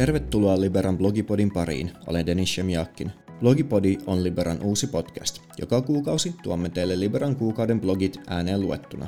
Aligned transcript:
Tervetuloa 0.00 0.60
Liberan 0.60 0.98
blogipodin 0.98 1.50
pariin. 1.50 1.92
Olen 2.06 2.26
Denis 2.26 2.54
Shemiakin. 2.54 3.12
Blogipodi 3.40 3.98
on 4.06 4.24
Liberan 4.24 4.62
uusi 4.62 4.86
podcast. 4.86 5.38
Joka 5.58 5.80
kuukausi 5.80 6.34
tuomme 6.42 6.68
teille 6.68 7.00
Liberan 7.00 7.36
kuukauden 7.36 7.80
blogit 7.80 8.20
ääneen 8.26 8.60
luettuna. 8.60 9.06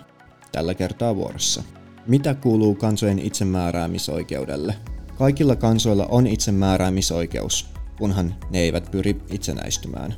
Tällä 0.52 0.74
kertaa 0.74 1.16
vuorossa. 1.16 1.62
Mitä 2.06 2.34
kuuluu 2.34 2.74
kansojen 2.74 3.18
itsemääräämisoikeudelle? 3.18 4.74
Kaikilla 5.18 5.56
kansoilla 5.56 6.06
on 6.06 6.26
itsemääräämisoikeus, 6.26 7.68
kunhan 7.98 8.34
ne 8.50 8.58
eivät 8.58 8.90
pyri 8.90 9.16
itsenäistymään. 9.30 10.14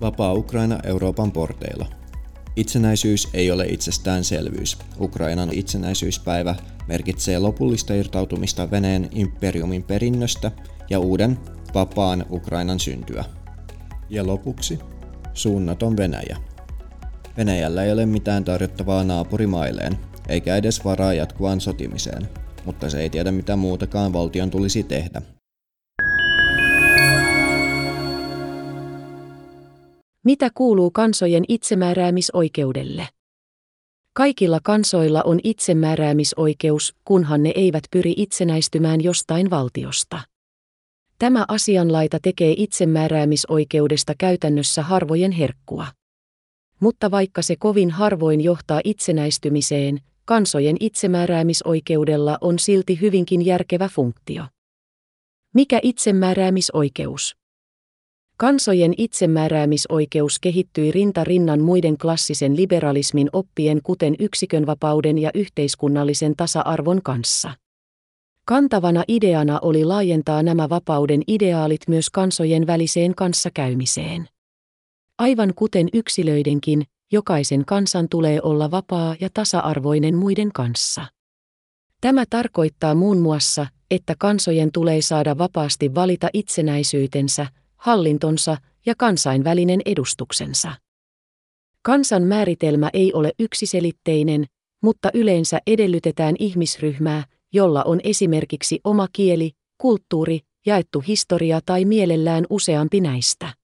Vapaa 0.00 0.32
Ukraina 0.32 0.80
Euroopan 0.84 1.32
porteilla. 1.32 1.99
Itsenäisyys 2.60 3.28
ei 3.34 3.50
ole 3.50 3.66
itsestäänselvyys. 3.66 4.78
Ukrainan 5.00 5.48
itsenäisyyspäivä 5.52 6.54
merkitsee 6.88 7.38
lopullista 7.38 7.94
irtautumista 7.94 8.70
Venäjän 8.70 9.08
imperiumin 9.12 9.82
perinnöstä 9.82 10.50
ja 10.90 10.98
uuden 10.98 11.38
vapaan 11.74 12.26
Ukrainan 12.30 12.80
syntyä. 12.80 13.24
Ja 14.10 14.26
lopuksi 14.26 14.78
suunnaton 15.34 15.96
Venäjä. 15.96 16.36
Venäjällä 17.36 17.84
ei 17.84 17.92
ole 17.92 18.06
mitään 18.06 18.44
tarjottavaa 18.44 19.04
naapurimailleen, 19.04 19.98
eikä 20.28 20.56
edes 20.56 20.84
varaa 20.84 21.14
jatkuvaan 21.14 21.60
sotimiseen, 21.60 22.28
mutta 22.64 22.90
se 22.90 23.00
ei 23.00 23.10
tiedä 23.10 23.32
mitä 23.32 23.56
muutakaan 23.56 24.12
valtion 24.12 24.50
tulisi 24.50 24.82
tehdä. 24.82 25.22
Mitä 30.24 30.50
kuuluu 30.54 30.90
kansojen 30.90 31.44
itsemääräämisoikeudelle? 31.48 33.08
Kaikilla 34.12 34.60
kansoilla 34.62 35.22
on 35.22 35.40
itsemääräämisoikeus, 35.44 36.94
kunhan 37.04 37.42
ne 37.42 37.52
eivät 37.54 37.84
pyri 37.90 38.14
itsenäistymään 38.16 39.00
jostain 39.00 39.50
valtiosta. 39.50 40.20
Tämä 41.18 41.44
asianlaita 41.48 42.18
tekee 42.22 42.54
itsemääräämisoikeudesta 42.56 44.14
käytännössä 44.18 44.82
harvojen 44.82 45.32
herkkua. 45.32 45.86
Mutta 46.80 47.10
vaikka 47.10 47.42
se 47.42 47.56
kovin 47.56 47.90
harvoin 47.90 48.40
johtaa 48.40 48.80
itsenäistymiseen, 48.84 50.00
kansojen 50.24 50.76
itsemääräämisoikeudella 50.80 52.38
on 52.40 52.58
silti 52.58 53.00
hyvinkin 53.00 53.46
järkevä 53.46 53.88
funktio. 53.88 54.44
Mikä 55.54 55.80
itsemääräämisoikeus? 55.82 57.39
Kansojen 58.40 58.94
itsemääräämisoikeus 58.96 60.38
kehittyi 60.38 60.92
rinta 60.92 61.24
rinnan 61.24 61.60
muiden 61.60 61.98
klassisen 61.98 62.56
liberalismin 62.56 63.30
oppien 63.32 63.80
kuten 63.82 64.14
yksikönvapauden 64.18 65.18
ja 65.18 65.30
yhteiskunnallisen 65.34 66.36
tasa-arvon 66.36 67.02
kanssa. 67.02 67.54
Kantavana 68.46 69.04
ideana 69.08 69.58
oli 69.62 69.84
laajentaa 69.84 70.42
nämä 70.42 70.68
vapauden 70.68 71.22
ideaalit 71.26 71.80
myös 71.88 72.10
kansojen 72.10 72.66
väliseen 72.66 73.14
kanssakäymiseen. 73.14 74.28
Aivan 75.18 75.52
kuten 75.56 75.88
yksilöidenkin, 75.92 76.84
jokaisen 77.12 77.64
kansan 77.64 78.08
tulee 78.08 78.40
olla 78.42 78.70
vapaa 78.70 79.16
ja 79.20 79.28
tasa-arvoinen 79.34 80.16
muiden 80.16 80.52
kanssa. 80.52 81.06
Tämä 82.00 82.24
tarkoittaa 82.30 82.94
muun 82.94 83.18
muassa, 83.18 83.66
että 83.90 84.14
kansojen 84.18 84.72
tulee 84.72 85.02
saada 85.02 85.38
vapaasti 85.38 85.94
valita 85.94 86.28
itsenäisyytensä, 86.32 87.46
hallintonsa 87.80 88.56
ja 88.86 88.94
kansainvälinen 88.98 89.80
edustuksensa. 89.84 90.72
Kansan 91.82 92.22
määritelmä 92.22 92.90
ei 92.92 93.12
ole 93.12 93.32
yksiselitteinen, 93.38 94.46
mutta 94.82 95.10
yleensä 95.14 95.60
edellytetään 95.66 96.34
ihmisryhmää, 96.38 97.24
jolla 97.52 97.82
on 97.82 98.00
esimerkiksi 98.04 98.80
oma 98.84 99.08
kieli, 99.12 99.52
kulttuuri, 99.78 100.40
jaettu 100.66 101.00
historia 101.00 101.60
tai 101.66 101.84
mielellään 101.84 102.46
useampi 102.50 103.00
näistä. 103.00 103.54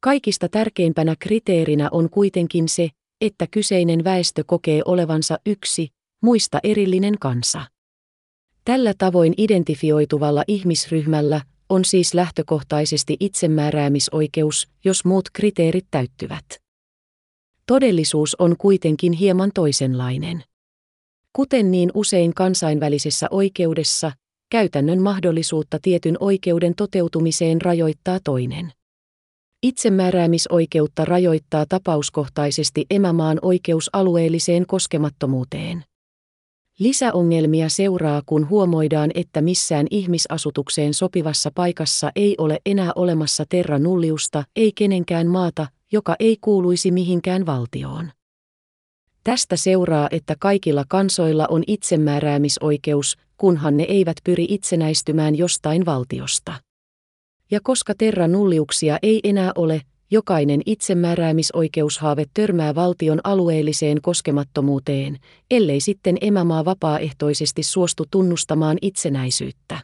Kaikista 0.00 0.48
tärkeimpänä 0.48 1.14
kriteerinä 1.18 1.88
on 1.92 2.10
kuitenkin 2.10 2.68
se, 2.68 2.88
että 3.20 3.46
kyseinen 3.50 4.04
väestö 4.04 4.44
kokee 4.46 4.82
olevansa 4.84 5.38
yksi, 5.46 5.88
muista 6.22 6.58
erillinen 6.62 7.18
kansa. 7.20 7.60
Tällä 8.64 8.94
tavoin 8.98 9.34
identifioituvalla 9.36 10.44
ihmisryhmällä 10.48 11.40
on 11.68 11.84
siis 11.84 12.14
lähtökohtaisesti 12.14 13.16
itsemääräämisoikeus, 13.20 14.68
jos 14.84 15.04
muut 15.04 15.30
kriteerit 15.32 15.86
täyttyvät. 15.90 16.44
Todellisuus 17.66 18.34
on 18.34 18.56
kuitenkin 18.56 19.12
hieman 19.12 19.50
toisenlainen. 19.54 20.44
Kuten 21.32 21.70
niin 21.70 21.90
usein 21.94 22.34
kansainvälisessä 22.34 23.26
oikeudessa, 23.30 24.12
käytännön 24.50 25.02
mahdollisuutta 25.02 25.78
tietyn 25.82 26.16
oikeuden 26.20 26.74
toteutumiseen 26.74 27.62
rajoittaa 27.62 28.18
toinen. 28.24 28.72
Itsemääräämisoikeutta 29.62 31.04
rajoittaa 31.04 31.66
tapauskohtaisesti 31.68 32.86
emämaan 32.90 33.38
oikeus 33.42 33.90
alueelliseen 33.92 34.66
koskemattomuuteen. 34.66 35.84
Lisäongelmia 36.78 37.68
seuraa, 37.68 38.22
kun 38.26 38.48
huomoidaan, 38.48 39.10
että 39.14 39.42
missään 39.42 39.86
ihmisasutukseen 39.90 40.94
sopivassa 40.94 41.50
paikassa 41.54 42.12
ei 42.16 42.34
ole 42.38 42.58
enää 42.66 42.92
olemassa 42.96 43.44
terra 43.48 43.78
nulliusta, 43.78 44.44
ei 44.56 44.72
kenenkään 44.72 45.26
maata, 45.26 45.66
joka 45.92 46.16
ei 46.18 46.36
kuuluisi 46.40 46.90
mihinkään 46.90 47.46
valtioon. 47.46 48.10
Tästä 49.24 49.56
seuraa, 49.56 50.08
että 50.10 50.36
kaikilla 50.38 50.84
kansoilla 50.88 51.46
on 51.46 51.62
itsemääräämisoikeus, 51.66 53.16
kunhan 53.36 53.76
ne 53.76 53.82
eivät 53.82 54.16
pyri 54.24 54.46
itsenäistymään 54.48 55.34
jostain 55.34 55.86
valtiosta. 55.86 56.54
Ja 57.50 57.60
koska 57.62 57.94
terra 57.98 58.28
nulliuksia 58.28 58.98
ei 59.02 59.20
enää 59.24 59.52
ole, 59.54 59.80
jokainen 60.10 60.60
itsemääräämisoikeushaave 60.66 62.24
törmää 62.34 62.74
valtion 62.74 63.20
alueelliseen 63.24 64.02
koskemattomuuteen, 64.02 65.16
ellei 65.50 65.80
sitten 65.80 66.16
emämaa 66.20 66.64
vapaaehtoisesti 66.64 67.62
suostu 67.62 68.04
tunnustamaan 68.10 68.78
itsenäisyyttä. 68.82 69.78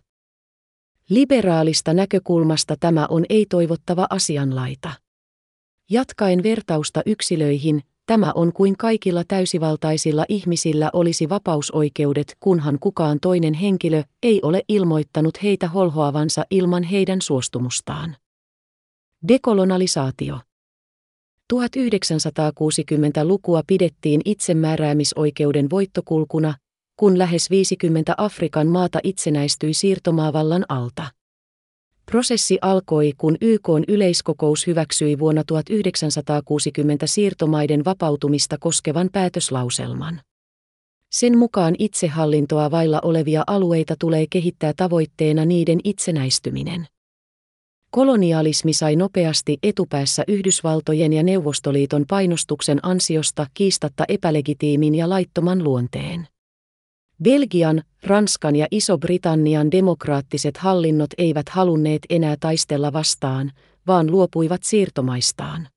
Liberaalista 1.08 1.94
näkökulmasta 1.94 2.76
tämä 2.80 3.06
on 3.10 3.24
ei-toivottava 3.28 4.06
asianlaita. 4.10 4.90
Jatkaen 5.90 6.42
vertausta 6.42 7.02
yksilöihin, 7.06 7.80
tämä 8.06 8.32
on 8.34 8.52
kuin 8.52 8.76
kaikilla 8.76 9.24
täysivaltaisilla 9.28 10.24
ihmisillä 10.28 10.90
olisi 10.92 11.28
vapausoikeudet, 11.28 12.36
kunhan 12.40 12.78
kukaan 12.80 13.18
toinen 13.22 13.54
henkilö 13.54 14.02
ei 14.22 14.40
ole 14.42 14.62
ilmoittanut 14.68 15.42
heitä 15.42 15.68
holhoavansa 15.68 16.44
ilman 16.50 16.82
heidän 16.82 17.22
suostumustaan. 17.22 18.16
Dekolonalisaatio. 19.28 20.40
1960-lukua 21.54 23.62
pidettiin 23.66 24.20
itsemääräämisoikeuden 24.24 25.70
voittokulkuna, 25.70 26.54
kun 26.96 27.18
lähes 27.18 27.50
50 27.50 28.14
Afrikan 28.16 28.66
maata 28.66 28.98
itsenäistyi 29.02 29.74
siirtomaavallan 29.74 30.64
alta. 30.68 31.06
Prosessi 32.06 32.58
alkoi, 32.62 33.12
kun 33.18 33.36
YK 33.40 33.68
yleiskokous 33.88 34.66
hyväksyi 34.66 35.18
vuonna 35.18 35.42
1960 35.46 37.06
siirtomaiden 37.06 37.84
vapautumista 37.84 38.56
koskevan 38.60 39.08
päätöslauselman. 39.12 40.20
Sen 41.12 41.38
mukaan 41.38 41.74
itsehallintoa 41.78 42.70
vailla 42.70 43.00
olevia 43.02 43.44
alueita 43.46 43.94
tulee 43.98 44.26
kehittää 44.30 44.72
tavoitteena 44.76 45.44
niiden 45.44 45.80
itsenäistyminen. 45.84 46.86
Kolonialismi 47.94 48.72
sai 48.72 48.96
nopeasti 48.96 49.58
etupäässä 49.62 50.24
Yhdysvaltojen 50.28 51.12
ja 51.12 51.22
Neuvostoliiton 51.22 52.04
painostuksen 52.08 52.78
ansiosta 52.82 53.46
kiistatta 53.54 54.04
epälegitiimin 54.08 54.94
ja 54.94 55.08
laittoman 55.08 55.64
luonteen. 55.64 56.26
Belgian, 57.22 57.82
Ranskan 58.06 58.56
ja 58.56 58.66
Iso-Britannian 58.70 59.70
demokraattiset 59.70 60.56
hallinnot 60.56 61.10
eivät 61.18 61.48
halunneet 61.48 62.02
enää 62.10 62.36
taistella 62.40 62.92
vastaan, 62.92 63.50
vaan 63.86 64.10
luopuivat 64.10 64.62
siirtomaistaan. 64.62 65.68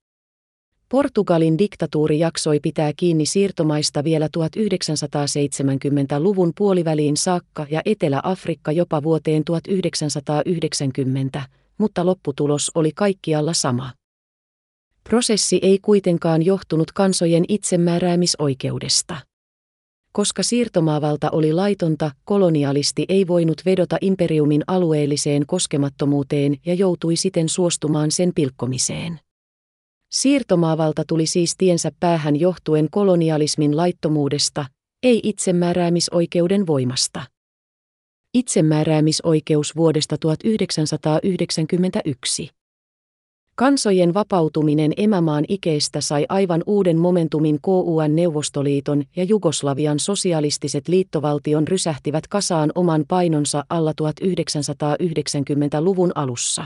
Portugalin 0.90 1.58
diktatuuri 1.58 2.20
jaksoi 2.20 2.60
pitää 2.60 2.92
kiinni 2.98 3.26
siirtomaista 3.26 4.04
vielä 4.04 4.30
1970-luvun 4.38 6.52
puoliväliin 6.58 7.18
saakka 7.18 7.66
ja 7.70 7.82
Etelä-Afrikka 7.86 8.72
jopa 8.72 9.04
vuoteen 9.04 9.46
1990, 9.46 11.42
mutta 11.78 12.06
lopputulos 12.06 12.72
oli 12.76 12.92
kaikkialla 12.92 13.54
sama. 13.54 13.94
Prosessi 15.04 15.60
ei 15.62 15.80
kuitenkaan 15.82 16.46
johtunut 16.46 16.92
kansojen 16.92 17.44
itsemääräämisoikeudesta. 17.48 19.18
Koska 20.12 20.44
siirtomaavalta 20.44 21.30
oli 21.32 21.54
laitonta, 21.54 22.12
kolonialisti 22.24 23.06
ei 23.10 23.28
voinut 23.28 23.62
vedota 23.66 23.98
imperiumin 24.02 24.64
alueelliseen 24.68 25.46
koskemattomuuteen 25.46 26.58
ja 26.66 26.74
joutui 26.74 27.16
siten 27.16 27.50
suostumaan 27.50 28.12
sen 28.12 28.32
pilkkomiseen. 28.36 29.20
Siirtomaavalta 30.12 31.04
tuli 31.08 31.26
siis 31.26 31.56
tiensä 31.58 31.92
päähän 32.00 32.40
johtuen 32.40 32.88
kolonialismin 32.92 33.78
laittomuudesta, 33.78 34.66
ei 35.04 35.20
itsemääräämisoikeuden 35.24 36.68
voimasta. 36.68 37.24
Itsemääräämisoikeus 38.38 39.76
vuodesta 39.76 40.18
1991. 40.18 42.50
Kansojen 43.56 44.14
vapautuminen 44.14 44.92
emämaan 44.98 45.46
ikeistä 45.48 46.02
sai 46.02 46.26
aivan 46.30 46.64
uuden 46.66 46.98
momentumin 46.98 47.60
KUN 47.62 48.16
Neuvostoliiton 48.16 49.04
ja 49.16 49.24
Jugoslavian 49.24 50.00
sosialistiset 50.00 50.88
liittovaltion 50.88 51.68
rysähtivät 51.68 52.28
kasaan 52.28 52.72
oman 52.76 53.06
painonsa 53.08 53.64
alla 53.70 53.94
1990-luvun 54.02 56.12
alussa. 56.16 56.66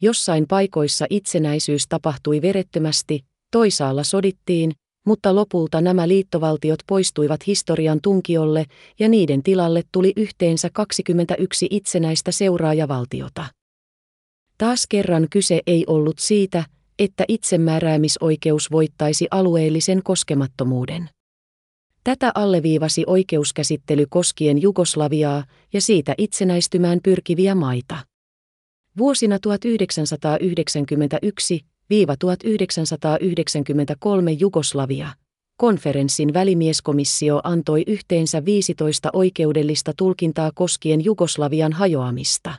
Jossain 0.00 0.46
paikoissa 0.48 1.06
itsenäisyys 1.10 1.84
tapahtui 1.88 2.42
verettömästi, 2.42 3.24
toisaalla 3.52 4.04
sodittiin, 4.04 4.72
mutta 5.08 5.34
lopulta 5.34 5.80
nämä 5.80 6.08
liittovaltiot 6.08 6.78
poistuivat 6.86 7.46
historian 7.46 8.00
tunkiolle 8.02 8.64
ja 8.98 9.08
niiden 9.08 9.42
tilalle 9.42 9.82
tuli 9.92 10.12
yhteensä 10.16 10.68
21 10.72 11.66
itsenäistä 11.70 12.32
seuraajavaltiota. 12.32 13.44
Taas 14.58 14.86
kerran 14.88 15.26
kyse 15.30 15.60
ei 15.66 15.84
ollut 15.86 16.18
siitä, 16.18 16.64
että 16.98 17.24
itsemääräämisoikeus 17.28 18.70
voittaisi 18.70 19.26
alueellisen 19.30 20.02
koskemattomuuden. 20.02 21.08
Tätä 22.04 22.32
alleviivasi 22.34 23.04
oikeuskäsittely 23.06 24.06
koskien 24.08 24.62
Jugoslaviaa 24.62 25.44
ja 25.72 25.80
siitä 25.80 26.14
itsenäistymään 26.18 27.00
pyrkiviä 27.04 27.54
maita. 27.54 27.98
Vuosina 28.98 29.38
1991 29.38 31.60
1993 32.18 34.32
Jugoslavia. 34.32 35.08
Konferenssin 35.56 36.34
välimieskomissio 36.34 37.40
antoi 37.44 37.84
yhteensä 37.86 38.44
15 38.44 39.10
oikeudellista 39.12 39.92
tulkintaa 39.96 40.50
koskien 40.54 41.04
Jugoslavian 41.04 41.72
hajoamista. 41.72 42.54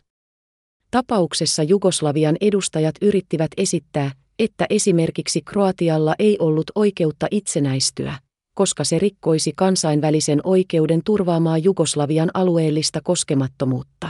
Tapauksessa 0.91 1.63
Jugoslavian 1.63 2.35
edustajat 2.41 2.95
yrittivät 3.01 3.51
esittää, 3.57 4.11
että 4.39 4.65
esimerkiksi 4.69 5.41
Kroatialla 5.41 6.15
ei 6.19 6.37
ollut 6.39 6.71
oikeutta 6.75 7.27
itsenäistyä, 7.31 8.19
koska 8.55 8.83
se 8.83 8.99
rikkoisi 8.99 9.53
kansainvälisen 9.55 10.41
oikeuden 10.43 11.01
turvaamaa 11.05 11.57
Jugoslavian 11.57 12.31
alueellista 12.33 12.99
koskemattomuutta. 13.03 14.09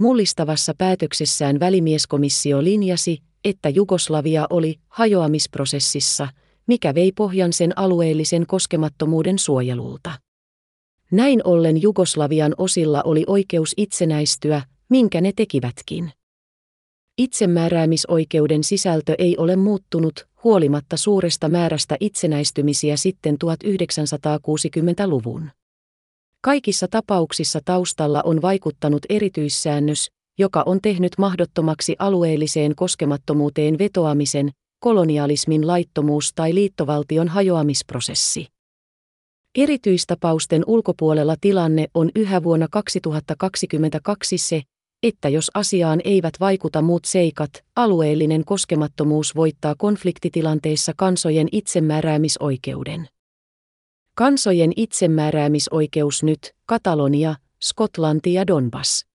Mullistavassa 0.00 0.74
päätöksessään 0.78 1.60
välimieskomissio 1.60 2.64
linjasi, 2.64 3.25
että 3.44 3.68
Jugoslavia 3.68 4.46
oli 4.50 4.78
hajoamisprosessissa, 4.88 6.28
mikä 6.66 6.94
vei 6.94 7.12
pohjan 7.12 7.52
sen 7.52 7.78
alueellisen 7.78 8.46
koskemattomuuden 8.46 9.38
suojelulta. 9.38 10.12
Näin 11.10 11.40
ollen 11.44 11.82
Jugoslavian 11.82 12.54
osilla 12.58 13.02
oli 13.02 13.24
oikeus 13.26 13.74
itsenäistyä, 13.76 14.62
minkä 14.88 15.20
ne 15.20 15.32
tekivätkin. 15.36 16.12
Itsemääräämisoikeuden 17.18 18.64
sisältö 18.64 19.14
ei 19.18 19.36
ole 19.36 19.56
muuttunut 19.56 20.26
huolimatta 20.44 20.96
suuresta 20.96 21.48
määrästä 21.48 21.96
itsenäistymisiä 22.00 22.96
sitten 22.96 23.36
1960-luvun. 23.44 25.50
Kaikissa 26.40 26.86
tapauksissa 26.90 27.60
taustalla 27.64 28.22
on 28.22 28.42
vaikuttanut 28.42 29.02
erityissäännös, 29.08 30.10
joka 30.38 30.62
on 30.66 30.78
tehnyt 30.82 31.12
mahdottomaksi 31.18 31.96
alueelliseen 31.98 32.74
koskemattomuuteen 32.74 33.78
vetoamisen, 33.78 34.50
kolonialismin 34.78 35.66
laittomuus 35.66 36.32
tai 36.34 36.54
liittovaltion 36.54 37.28
hajoamisprosessi. 37.28 38.46
Erityistapausten 39.58 40.62
ulkopuolella 40.66 41.36
tilanne 41.40 41.86
on 41.94 42.10
yhä 42.14 42.42
vuonna 42.42 42.66
2022 42.70 44.38
se, 44.38 44.62
että 45.02 45.28
jos 45.28 45.50
asiaan 45.54 46.00
eivät 46.04 46.34
vaikuta 46.40 46.82
muut 46.82 47.04
seikat, 47.04 47.64
alueellinen 47.76 48.44
koskemattomuus 48.44 49.36
voittaa 49.36 49.74
konfliktitilanteissa 49.78 50.92
kansojen 50.96 51.48
itsemääräämisoikeuden. 51.52 53.08
Kansojen 54.14 54.72
itsemääräämisoikeus 54.76 56.22
nyt, 56.22 56.54
Katalonia, 56.66 57.34
Skotlanti 57.62 58.32
ja 58.32 58.46
Donbass. 58.46 59.06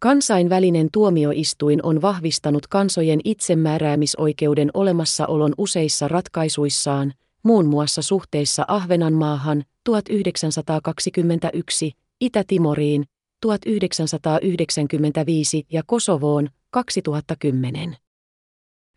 Kansainvälinen 0.00 0.88
tuomioistuin 0.92 1.80
on 1.82 2.02
vahvistanut 2.02 2.66
kansojen 2.66 3.20
itsemääräämisoikeuden 3.24 4.70
olemassaolon 4.74 5.54
useissa 5.58 6.08
ratkaisuissaan, 6.08 7.12
muun 7.42 7.66
muassa 7.66 8.02
suhteissa 8.02 8.64
Ahvenanmaahan 8.68 9.64
1921, 9.84 11.92
Itä-Timoriin 12.20 13.04
1995 13.40 15.66
ja 15.72 15.82
Kosovoon 15.86 16.48
2010. 16.70 17.96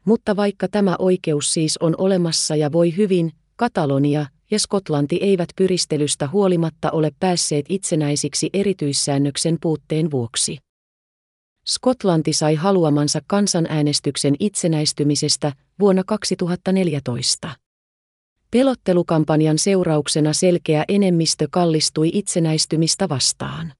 Mutta 0.05 0.35
vaikka 0.35 0.67
tämä 0.67 0.95
oikeus 0.99 1.53
siis 1.53 1.77
on 1.77 1.95
olemassa 1.97 2.55
ja 2.55 2.71
voi 2.71 2.97
hyvin, 2.97 3.31
Katalonia 3.55 4.25
ja 4.51 4.59
Skotlanti 4.59 5.19
eivät 5.21 5.49
pyristelystä 5.55 6.27
huolimatta 6.27 6.91
ole 6.91 7.11
päässeet 7.19 7.65
itsenäisiksi 7.69 8.49
erityissäännöksen 8.53 9.57
puutteen 9.61 10.11
vuoksi. 10.11 10.57
Skotlanti 11.65 12.33
sai 12.33 12.55
haluamansa 12.55 13.19
kansanäänestyksen 13.27 14.35
itsenäistymisestä 14.39 15.53
vuonna 15.79 16.03
2014. 16.03 17.49
Pelottelukampanjan 18.51 19.57
seurauksena 19.57 20.33
selkeä 20.33 20.85
enemmistö 20.87 21.47
kallistui 21.51 22.09
itsenäistymistä 22.13 23.09
vastaan. 23.09 23.73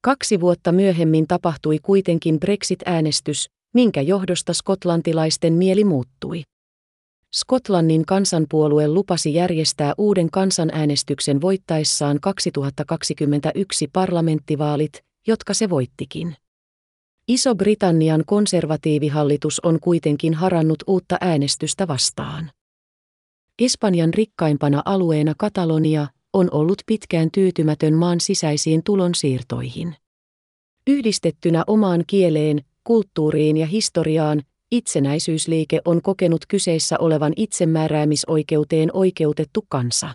Kaksi 0.00 0.40
vuotta 0.40 0.72
myöhemmin 0.72 1.26
tapahtui 1.26 1.78
kuitenkin 1.82 2.40
Brexit-äänestys, 2.40 3.50
minkä 3.74 4.00
johdosta 4.00 4.54
skotlantilaisten 4.54 5.52
mieli 5.52 5.84
muuttui. 5.84 6.42
Skotlannin 7.34 8.06
kansanpuolue 8.06 8.88
lupasi 8.88 9.34
järjestää 9.34 9.94
uuden 9.98 10.30
kansanäänestyksen 10.30 11.40
voittaessaan 11.40 12.20
2021 12.20 13.88
parlamenttivaalit, 13.92 15.04
jotka 15.26 15.54
se 15.54 15.70
voittikin. 15.70 16.36
Iso-Britannian 17.30 18.22
konservatiivihallitus 18.26 19.60
on 19.60 19.80
kuitenkin 19.80 20.34
harannut 20.34 20.78
uutta 20.86 21.16
äänestystä 21.20 21.88
vastaan. 21.88 22.50
Espanjan 23.58 24.14
rikkaimpana 24.14 24.82
alueena 24.84 25.34
Katalonia 25.38 26.06
on 26.32 26.48
ollut 26.52 26.82
pitkään 26.86 27.30
tyytymätön 27.30 27.94
maan 27.94 28.20
sisäisiin 28.20 28.82
tulonsiirtoihin. 28.84 29.94
Yhdistettynä 30.86 31.64
omaan 31.66 32.04
kieleen, 32.06 32.64
kulttuuriin 32.84 33.56
ja 33.56 33.66
historiaan, 33.66 34.42
itsenäisyysliike 34.70 35.80
on 35.84 36.02
kokenut 36.02 36.46
kyseessä 36.48 36.98
olevan 36.98 37.32
itsemääräämisoikeuteen 37.36 38.90
oikeutettu 38.92 39.64
kansa. 39.68 40.14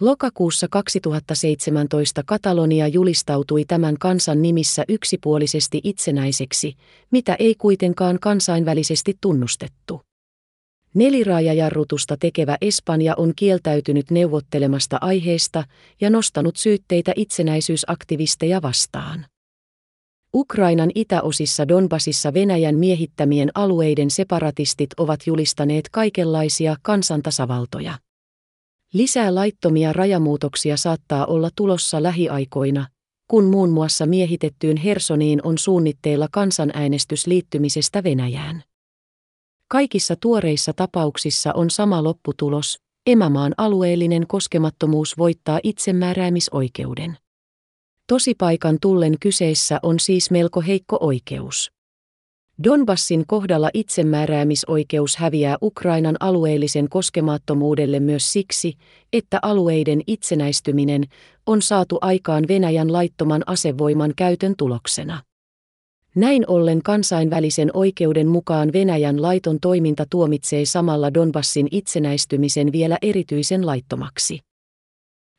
Lokakuussa 0.00 0.66
2017 0.70 2.22
Katalonia 2.26 2.88
julistautui 2.88 3.64
tämän 3.64 3.96
kansan 3.98 4.42
nimissä 4.42 4.84
yksipuolisesti 4.88 5.80
itsenäiseksi, 5.84 6.74
mitä 7.10 7.36
ei 7.38 7.54
kuitenkaan 7.54 8.18
kansainvälisesti 8.20 9.18
tunnustettu. 9.20 10.00
Neliraajajarrutusta 10.94 12.16
tekevä 12.16 12.56
Espanja 12.60 13.14
on 13.16 13.32
kieltäytynyt 13.36 14.10
neuvottelemasta 14.10 14.98
aiheesta 15.00 15.64
ja 16.00 16.10
nostanut 16.10 16.56
syytteitä 16.56 17.12
itsenäisyysaktivisteja 17.16 18.62
vastaan. 18.62 19.26
Ukrainan 20.34 20.90
itäosissa 20.94 21.68
Donbasissa 21.68 22.34
Venäjän 22.34 22.76
miehittämien 22.76 23.50
alueiden 23.54 24.10
separatistit 24.10 24.90
ovat 24.96 25.20
julistaneet 25.26 25.88
kaikenlaisia 25.88 26.76
kansantasavaltoja. 26.82 27.94
Lisää 28.92 29.34
laittomia 29.34 29.92
rajamuutoksia 29.92 30.76
saattaa 30.76 31.26
olla 31.26 31.50
tulossa 31.56 32.02
lähiaikoina, 32.02 32.86
kun 33.28 33.44
muun 33.44 33.70
muassa 33.70 34.06
miehitettyyn 34.06 34.76
Hersoniin 34.76 35.40
on 35.46 35.58
suunnitteilla 35.58 36.28
kansanäänestys 36.32 37.26
liittymisestä 37.26 38.04
Venäjään. 38.04 38.62
Kaikissa 39.68 40.16
tuoreissa 40.16 40.72
tapauksissa 40.72 41.52
on 41.54 41.70
sama 41.70 42.04
lopputulos, 42.04 42.78
emämaan 43.06 43.54
alueellinen 43.58 44.26
koskemattomuus 44.26 45.18
voittaa 45.18 45.60
itsemääräämisoikeuden. 45.62 47.16
Tosipaikan 48.06 48.78
tullen 48.80 49.18
kyseessä 49.20 49.80
on 49.82 50.00
siis 50.00 50.30
melko 50.30 50.60
heikko 50.60 50.98
oikeus. 51.00 51.72
Donbassin 52.64 53.24
kohdalla 53.26 53.70
itsemääräämisoikeus 53.74 55.16
häviää 55.16 55.56
Ukrainan 55.62 56.16
alueellisen 56.20 56.88
koskemattomuudelle 56.88 58.00
myös 58.00 58.32
siksi, 58.32 58.74
että 59.12 59.38
alueiden 59.42 60.00
itsenäistyminen 60.06 61.04
on 61.46 61.62
saatu 61.62 61.98
aikaan 62.00 62.44
Venäjän 62.48 62.92
laittoman 62.92 63.42
asevoiman 63.46 64.12
käytön 64.16 64.54
tuloksena. 64.58 65.22
Näin 66.14 66.44
ollen 66.46 66.82
kansainvälisen 66.82 67.70
oikeuden 67.74 68.28
mukaan 68.28 68.72
Venäjän 68.72 69.22
laiton 69.22 69.60
toiminta 69.60 70.06
tuomitsee 70.10 70.64
samalla 70.64 71.14
Donbassin 71.14 71.68
itsenäistymisen 71.70 72.72
vielä 72.72 72.98
erityisen 73.02 73.66
laittomaksi. 73.66 74.40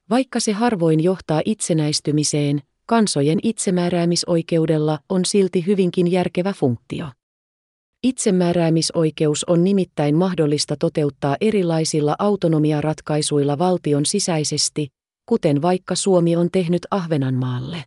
Vaikka 0.10 0.40
se 0.40 0.52
harvoin 0.52 1.04
johtaa 1.04 1.42
itsenäistymiseen, 1.46 2.62
kansojen 2.92 3.40
itsemääräämisoikeudella 3.44 5.00
on 5.10 5.26
silti 5.26 5.66
hyvinkin 5.68 6.12
järkevä 6.12 6.54
funktio. 6.54 7.06
Itsemääräämisoikeus 8.04 9.44
on 9.44 9.64
nimittäin 9.64 10.16
mahdollista 10.16 10.76
toteuttaa 10.80 11.36
erilaisilla 11.42 12.16
autonomiaratkaisuilla 12.20 13.58
valtion 13.58 14.06
sisäisesti, 14.06 14.88
kuten 15.26 15.62
vaikka 15.62 15.96
Suomi 15.96 16.36
on 16.36 16.50
tehnyt 16.52 16.82
Ahvenanmaalle. 16.92 17.84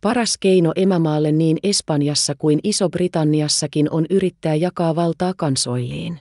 Paras 0.00 0.38
keino 0.38 0.72
emämaalle 0.76 1.32
niin 1.32 1.58
Espanjassa 1.62 2.34
kuin 2.38 2.60
Iso-Britanniassakin 2.64 3.90
on 3.90 4.06
yrittää 4.10 4.54
jakaa 4.54 4.96
valtaa 4.96 5.32
kansoilleen. 5.36 6.20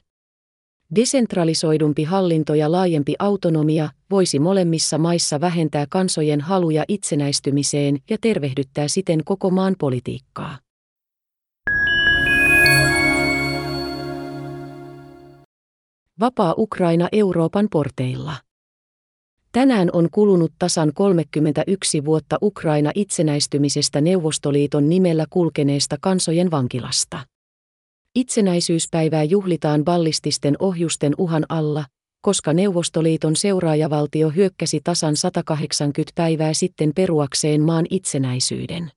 Desentralisoidumpi 0.95 2.03
hallinto 2.03 2.55
ja 2.55 2.71
laajempi 2.71 3.15
autonomia 3.19 3.89
voisi 4.13 4.39
molemmissa 4.39 4.97
maissa 4.97 5.41
vähentää 5.41 5.85
kansojen 5.89 6.41
haluja 6.41 6.83
itsenäistymiseen 6.87 7.97
ja 8.09 8.17
tervehdyttää 8.21 8.87
siten 8.87 9.23
koko 9.25 9.49
maan 9.49 9.75
politiikkaa. 9.79 10.57
Vapaa 16.19 16.53
Ukraina 16.57 17.07
Euroopan 17.11 17.67
porteilla. 17.71 18.35
Tänään 19.51 19.89
on 19.93 20.07
kulunut 20.11 20.51
tasan 20.59 20.91
31 20.93 22.05
vuotta 22.05 22.37
Ukraina 22.41 22.91
itsenäistymisestä 22.95 24.01
Neuvostoliiton 24.01 24.89
nimellä 24.89 25.25
kulkeneesta 25.29 25.97
kansojen 26.01 26.51
vankilasta. 26.51 27.19
Itsenäisyyspäivää 28.15 29.23
juhlitaan 29.23 29.83
ballististen 29.83 30.55
ohjusten 30.59 31.13
uhan 31.17 31.45
alla, 31.49 31.85
koska 32.23 32.53
Neuvostoliiton 32.53 33.35
seuraajavaltio 33.35 34.29
hyökkäsi 34.29 34.81
tasan 34.83 35.17
180 35.17 36.11
päivää 36.15 36.53
sitten 36.53 36.91
peruakseen 36.95 37.61
maan 37.61 37.85
itsenäisyyden. 37.89 38.91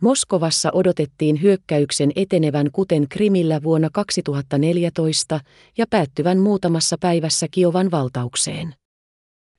Moskovassa 0.00 0.70
odotettiin 0.72 1.42
hyökkäyksen 1.42 2.12
etenevän 2.16 2.70
kuten 2.72 3.08
Krimillä 3.08 3.62
vuonna 3.62 3.88
2014 3.92 5.40
ja 5.78 5.86
päättyvän 5.90 6.38
muutamassa 6.38 6.96
päivässä 7.00 7.46
Kiovan 7.50 7.90
valtaukseen. 7.90 8.74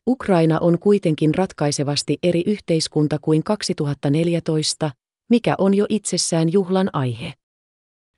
Ukraina 0.07 0.59
on 0.59 0.79
kuitenkin 0.79 1.35
ratkaisevasti 1.35 2.17
eri 2.23 2.43
yhteiskunta 2.45 3.17
kuin 3.21 3.43
2014, 3.43 4.91
mikä 5.29 5.55
on 5.57 5.73
jo 5.73 5.85
itsessään 5.89 6.53
juhlan 6.53 6.89
aihe. 6.93 7.33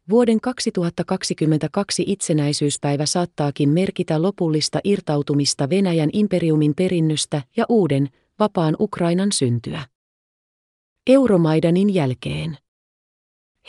Vuoden 0.09 0.41
2022 0.41 2.03
itsenäisyyspäivä 2.07 3.05
saattaakin 3.05 3.69
merkitä 3.69 4.21
lopullista 4.21 4.79
irtautumista 4.83 5.69
Venäjän 5.69 6.09
imperiumin 6.13 6.73
perinnöstä 6.75 7.41
ja 7.57 7.65
uuden, 7.69 8.09
vapaan 8.39 8.75
Ukrainan 8.79 9.31
syntyä. 9.31 9.81
Euromaidanin 11.07 11.93
jälkeen. 11.93 12.57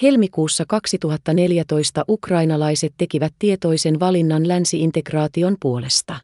Helmikuussa 0.03 0.65
2014 0.69 2.05
ukrainalaiset 2.09 2.95
tekivät 2.99 3.33
tietoisen 3.39 4.01
valinnan 4.01 4.49
länsiintegraation 4.49 5.57
puolesta. 5.63 6.21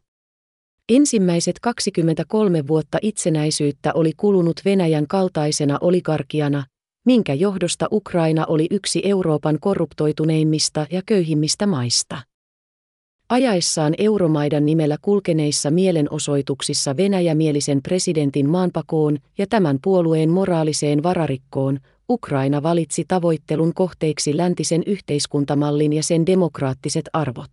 Ensimmäiset 0.89 1.59
23 1.59 2.67
vuotta 2.67 2.97
itsenäisyyttä 3.01 3.93
oli 3.93 4.11
kulunut 4.17 4.61
Venäjän 4.65 5.07
kaltaisena 5.07 5.77
oligarkiana, 5.81 6.63
minkä 7.05 7.33
johdosta 7.33 7.87
Ukraina 7.91 8.45
oli 8.45 8.67
yksi 8.71 9.01
Euroopan 9.05 9.57
korruptoituneimmista 9.61 10.87
ja 10.91 11.01
köyhimmistä 11.05 11.67
maista. 11.67 12.21
Ajaessaan 13.29 13.93
Euromaidan 13.97 14.65
nimellä 14.65 14.97
kulkeneissa 15.01 15.71
mielenosoituksissa 15.71 16.97
venäjämielisen 16.97 17.81
presidentin 17.81 18.49
maanpakoon 18.49 19.17
ja 19.37 19.47
tämän 19.47 19.79
puolueen 19.83 20.29
moraaliseen 20.29 21.03
vararikkoon, 21.03 21.79
Ukraina 22.09 22.63
valitsi 22.63 23.05
tavoittelun 23.07 23.73
kohteiksi 23.73 24.37
läntisen 24.37 24.83
yhteiskuntamallin 24.85 25.93
ja 25.93 26.03
sen 26.03 26.25
demokraattiset 26.25 27.09
arvot. 27.13 27.51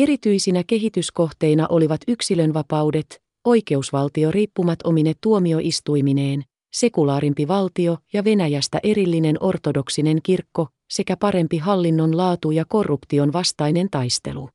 Erityisinä 0.00 0.62
kehityskohteina 0.66 1.66
olivat 1.68 2.00
yksilönvapaudet, 2.08 3.22
oikeusvaltio 3.44 4.30
riippumattomine 4.30 5.12
tuomioistuimineen, 5.20 6.44
sekulaarimpi 6.72 7.48
valtio 7.48 7.98
ja 8.12 8.24
Venäjästä 8.24 8.80
erillinen 8.82 9.36
ortodoksinen 9.40 10.18
kirkko 10.22 10.68
sekä 10.90 11.16
parempi 11.16 11.58
hallinnon 11.58 12.16
laatu 12.16 12.50
ja 12.50 12.64
korruption 12.68 13.32
vastainen 13.32 13.88
taistelu. 13.90 14.48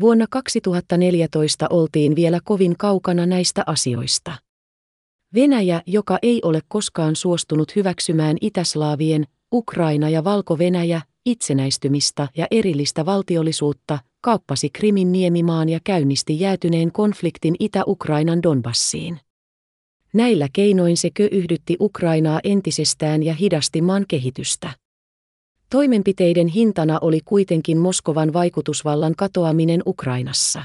Vuonna 0.00 0.26
2014 0.30 1.66
oltiin 1.70 2.16
vielä 2.16 2.40
kovin 2.44 2.74
kaukana 2.78 3.26
näistä 3.26 3.62
asioista. 3.66 4.32
Venäjä, 5.34 5.82
joka 5.86 6.18
ei 6.22 6.40
ole 6.44 6.60
koskaan 6.68 7.16
suostunut 7.16 7.76
hyväksymään 7.76 8.36
Itäslaavien, 8.40 9.24
Ukraina 9.52 10.08
ja 10.08 10.24
Valko-Venäjä, 10.24 11.00
itsenäistymistä 11.26 12.28
ja 12.36 12.46
erillistä 12.50 13.06
valtiollisuutta, 13.06 13.98
kaappasi 14.20 14.70
Krimin 14.70 15.12
niemimaan 15.12 15.68
ja 15.68 15.80
käynnisti 15.84 16.40
jäätyneen 16.40 16.92
konfliktin 16.92 17.54
Itä-Ukrainan 17.58 18.42
Donbassiin. 18.42 19.20
Näillä 20.14 20.48
keinoin 20.52 20.96
se 20.96 21.10
köyhdytti 21.10 21.76
Ukrainaa 21.80 22.40
entisestään 22.44 23.22
ja 23.22 23.34
hidasti 23.34 23.80
maan 23.80 24.04
kehitystä. 24.08 24.70
Toimenpiteiden 25.70 26.48
hintana 26.48 26.98
oli 27.00 27.20
kuitenkin 27.24 27.78
Moskovan 27.78 28.32
vaikutusvallan 28.32 29.14
katoaminen 29.16 29.82
Ukrainassa. 29.86 30.62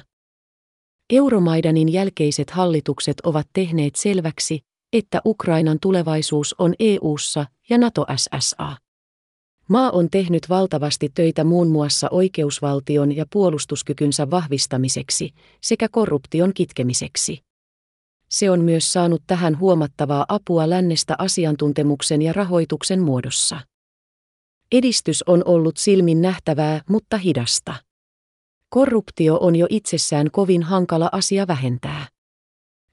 Euromaidanin 1.10 1.94
jälkeiset 1.94 2.50
hallitukset 2.50 3.22
ovat 3.24 3.48
tehneet 3.54 3.96
selväksi, 3.96 4.60
että 4.94 5.22
Ukrainan 5.26 5.78
tulevaisuus 5.82 6.56
on 6.58 6.74
EU:ssa 6.80 7.46
ja 7.70 7.78
NATO-SSA. 7.78 8.78
Maa 9.68 9.92
on 9.92 10.10
tehnyt 10.10 10.50
valtavasti 10.50 11.10
töitä 11.14 11.44
muun 11.44 11.68
muassa 11.68 12.08
oikeusvaltion 12.12 13.16
ja 13.16 13.26
puolustuskykynsä 13.34 14.30
vahvistamiseksi 14.30 15.34
sekä 15.62 15.88
korruption 15.92 16.54
kitkemiseksi. 16.54 17.49
Se 18.30 18.52
on 18.52 18.62
myös 18.62 18.94
saanut 18.94 19.24
tähän 19.28 19.60
huomattavaa 19.60 20.26
apua 20.30 20.70
lännestä 20.70 21.16
asiantuntemuksen 21.18 22.22
ja 22.22 22.34
rahoituksen 22.34 23.02
muodossa. 23.02 23.60
Edistys 24.72 25.24
on 25.24 25.44
ollut 25.46 25.78
silmin 25.78 26.22
nähtävää, 26.22 26.82
mutta 26.90 27.18
hidasta. 27.18 27.76
Korruptio 28.70 29.38
on 29.42 29.56
jo 29.56 29.68
itsessään 29.70 30.32
kovin 30.32 30.64
hankala 30.64 31.10
asia 31.12 31.48
vähentää. 31.48 32.08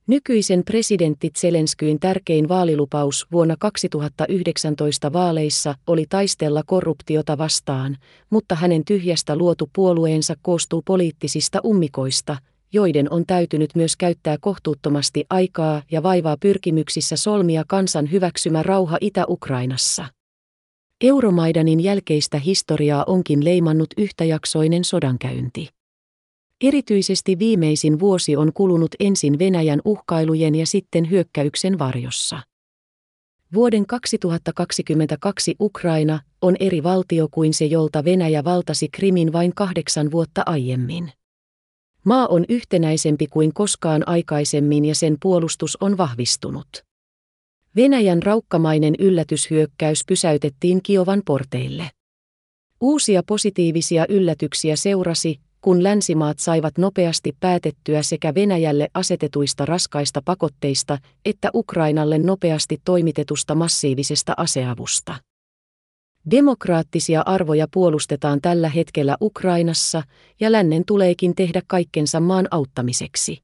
Nykyisen 0.06 0.64
presidentti 0.64 1.30
Zelenskyin 1.38 2.00
tärkein 2.00 2.48
vaalilupaus 2.48 3.26
vuonna 3.32 3.56
2019 3.58 5.12
vaaleissa 5.12 5.74
oli 5.86 6.06
taistella 6.08 6.62
korruptiota 6.66 7.38
vastaan, 7.38 7.96
mutta 8.30 8.54
hänen 8.54 8.84
tyhjästä 8.84 9.36
luotu 9.36 9.70
puolueensa 9.72 10.34
koostuu 10.42 10.82
poliittisista 10.82 11.60
ummikoista, 11.64 12.36
joiden 12.76 13.12
on 13.12 13.26
täytynyt 13.26 13.70
myös 13.74 13.96
käyttää 13.96 14.36
kohtuuttomasti 14.40 15.24
aikaa 15.30 15.82
ja 15.90 16.02
vaivaa 16.02 16.36
pyrkimyksissä 16.40 17.16
solmia 17.16 17.64
kansan 17.68 18.10
hyväksymä 18.10 18.62
rauha 18.62 18.98
Itä-Ukrainassa. 19.00 20.06
Euromaidanin 21.00 21.80
jälkeistä 21.80 22.38
historiaa 22.38 23.04
onkin 23.06 23.44
leimannut 23.44 23.88
yhtäjaksoinen 23.96 24.84
sodankäynti. 24.84 25.68
Erityisesti 26.60 27.38
viimeisin 27.38 28.00
vuosi 28.00 28.36
on 28.36 28.52
kulunut 28.52 28.94
ensin 29.00 29.38
Venäjän 29.38 29.80
uhkailujen 29.84 30.54
ja 30.54 30.66
sitten 30.66 31.10
hyökkäyksen 31.10 31.78
varjossa. 31.78 32.38
Vuoden 33.54 33.86
2022 33.86 35.54
Ukraina 35.60 36.20
on 36.42 36.56
eri 36.60 36.82
valtio 36.82 37.28
kuin 37.30 37.54
se, 37.54 37.64
jolta 37.64 38.04
Venäjä 38.04 38.44
valtasi 38.44 38.88
Krimin 38.88 39.32
vain 39.32 39.52
kahdeksan 39.54 40.10
vuotta 40.10 40.42
aiemmin. 40.46 41.12
Maa 42.06 42.26
on 42.26 42.44
yhtenäisempi 42.48 43.26
kuin 43.26 43.54
koskaan 43.54 44.08
aikaisemmin 44.08 44.84
ja 44.84 44.94
sen 44.94 45.16
puolustus 45.22 45.78
on 45.80 45.96
vahvistunut. 45.96 46.68
Venäjän 47.76 48.22
raukkamainen 48.22 48.94
yllätyshyökkäys 48.98 50.04
pysäytettiin 50.06 50.82
Kiovan 50.82 51.22
porteille. 51.26 51.90
Uusia 52.80 53.22
positiivisia 53.22 54.06
yllätyksiä 54.08 54.76
seurasi, 54.76 55.40
kun 55.60 55.82
länsimaat 55.82 56.38
saivat 56.38 56.78
nopeasti 56.78 57.36
päätettyä 57.40 58.02
sekä 58.02 58.34
Venäjälle 58.34 58.88
asetetuista 58.94 59.66
raskaista 59.66 60.22
pakotteista 60.24 60.98
että 61.24 61.50
Ukrainalle 61.54 62.18
nopeasti 62.18 62.78
toimitetusta 62.84 63.54
massiivisesta 63.54 64.34
aseavusta. 64.36 65.14
Demokraattisia 66.30 67.22
arvoja 67.26 67.66
puolustetaan 67.72 68.40
tällä 68.40 68.68
hetkellä 68.68 69.16
Ukrainassa 69.20 70.02
ja 70.40 70.52
lännen 70.52 70.84
tuleekin 70.86 71.34
tehdä 71.34 71.62
kaikkensa 71.66 72.20
maan 72.20 72.48
auttamiseksi. 72.50 73.38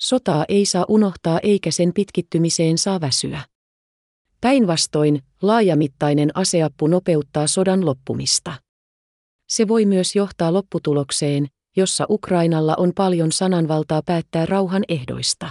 Sotaa 0.00 0.44
ei 0.48 0.66
saa 0.66 0.84
unohtaa 0.88 1.40
eikä 1.42 1.70
sen 1.70 1.92
pitkittymiseen 1.94 2.78
saa 2.78 3.00
väsyä. 3.00 3.40
Päinvastoin, 4.40 5.22
laajamittainen 5.42 6.30
aseappu 6.34 6.86
nopeuttaa 6.86 7.46
sodan 7.46 7.86
loppumista. 7.86 8.52
Se 9.48 9.68
voi 9.68 9.84
myös 9.84 10.16
johtaa 10.16 10.52
lopputulokseen, 10.52 11.46
jossa 11.76 12.06
Ukrainalla 12.10 12.74
on 12.78 12.92
paljon 12.94 13.32
sananvaltaa 13.32 14.02
päättää 14.02 14.46
rauhan 14.46 14.82
ehdoista. 14.88 15.50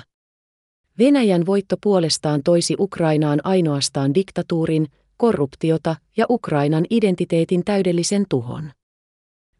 Venäjän 0.99 1.45
voitto 1.45 1.75
puolestaan 1.83 2.41
toisi 2.43 2.75
Ukrainaan 2.79 3.39
ainoastaan 3.43 4.13
diktatuurin, 4.13 4.87
korruptiota 5.17 5.95
ja 6.17 6.25
Ukrainan 6.29 6.85
identiteetin 6.89 7.63
täydellisen 7.65 8.25
tuhon. 8.29 8.71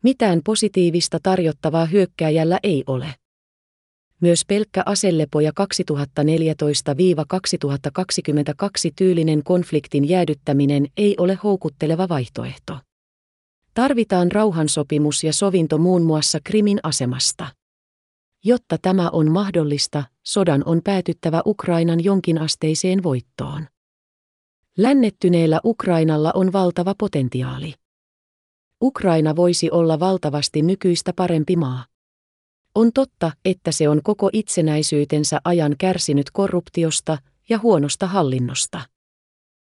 Mitään 0.04 0.42
positiivista 0.46 1.20
tarjottavaa 1.24 1.86
hyökkääjällä 1.86 2.60
ei 2.64 2.84
ole. 2.88 3.16
Myös 4.22 4.46
pelkkä 4.48 4.84
aselepoja 4.86 5.52
2014-2022 5.52 5.64
tyylinen 8.96 9.44
konfliktin 9.44 10.10
jäädyttäminen 10.10 10.88
ei 10.98 11.16
ole 11.18 11.40
houkutteleva 11.44 12.10
vaihtoehto. 12.10 12.80
Tarvitaan 13.74 14.32
rauhansopimus 14.32 15.24
ja 15.24 15.34
sovinto 15.34 15.78
muun 15.78 16.04
muassa 16.04 16.40
Krimin 16.44 16.80
asemasta. 16.84 17.48
Jotta 18.44 18.78
tämä 18.82 19.10
on 19.10 19.32
mahdollista, 19.32 20.04
sodan 20.24 20.64
on 20.66 20.82
päätyttävä 20.84 21.42
Ukrainan 21.46 22.04
jonkinasteiseen 22.04 23.04
voittoon. 23.04 23.68
Lännettyneellä 24.78 25.60
Ukrainalla 25.66 26.32
on 26.34 26.54
valtava 26.54 26.96
potentiaali. 26.98 27.74
Ukraina 28.82 29.36
voisi 29.36 29.72
olla 29.72 30.00
valtavasti 30.00 30.62
nykyistä 30.62 31.14
parempi 31.16 31.56
maa. 31.56 31.86
On 32.76 32.92
totta, 32.94 33.32
että 33.46 33.72
se 33.72 33.90
on 33.90 34.02
koko 34.04 34.30
itsenäisyytensä 34.34 35.42
ajan 35.44 35.76
kärsinyt 35.78 36.32
korruptiosta 36.32 37.18
ja 37.50 37.60
huonosta 37.64 38.08
hallinnosta. 38.08 38.82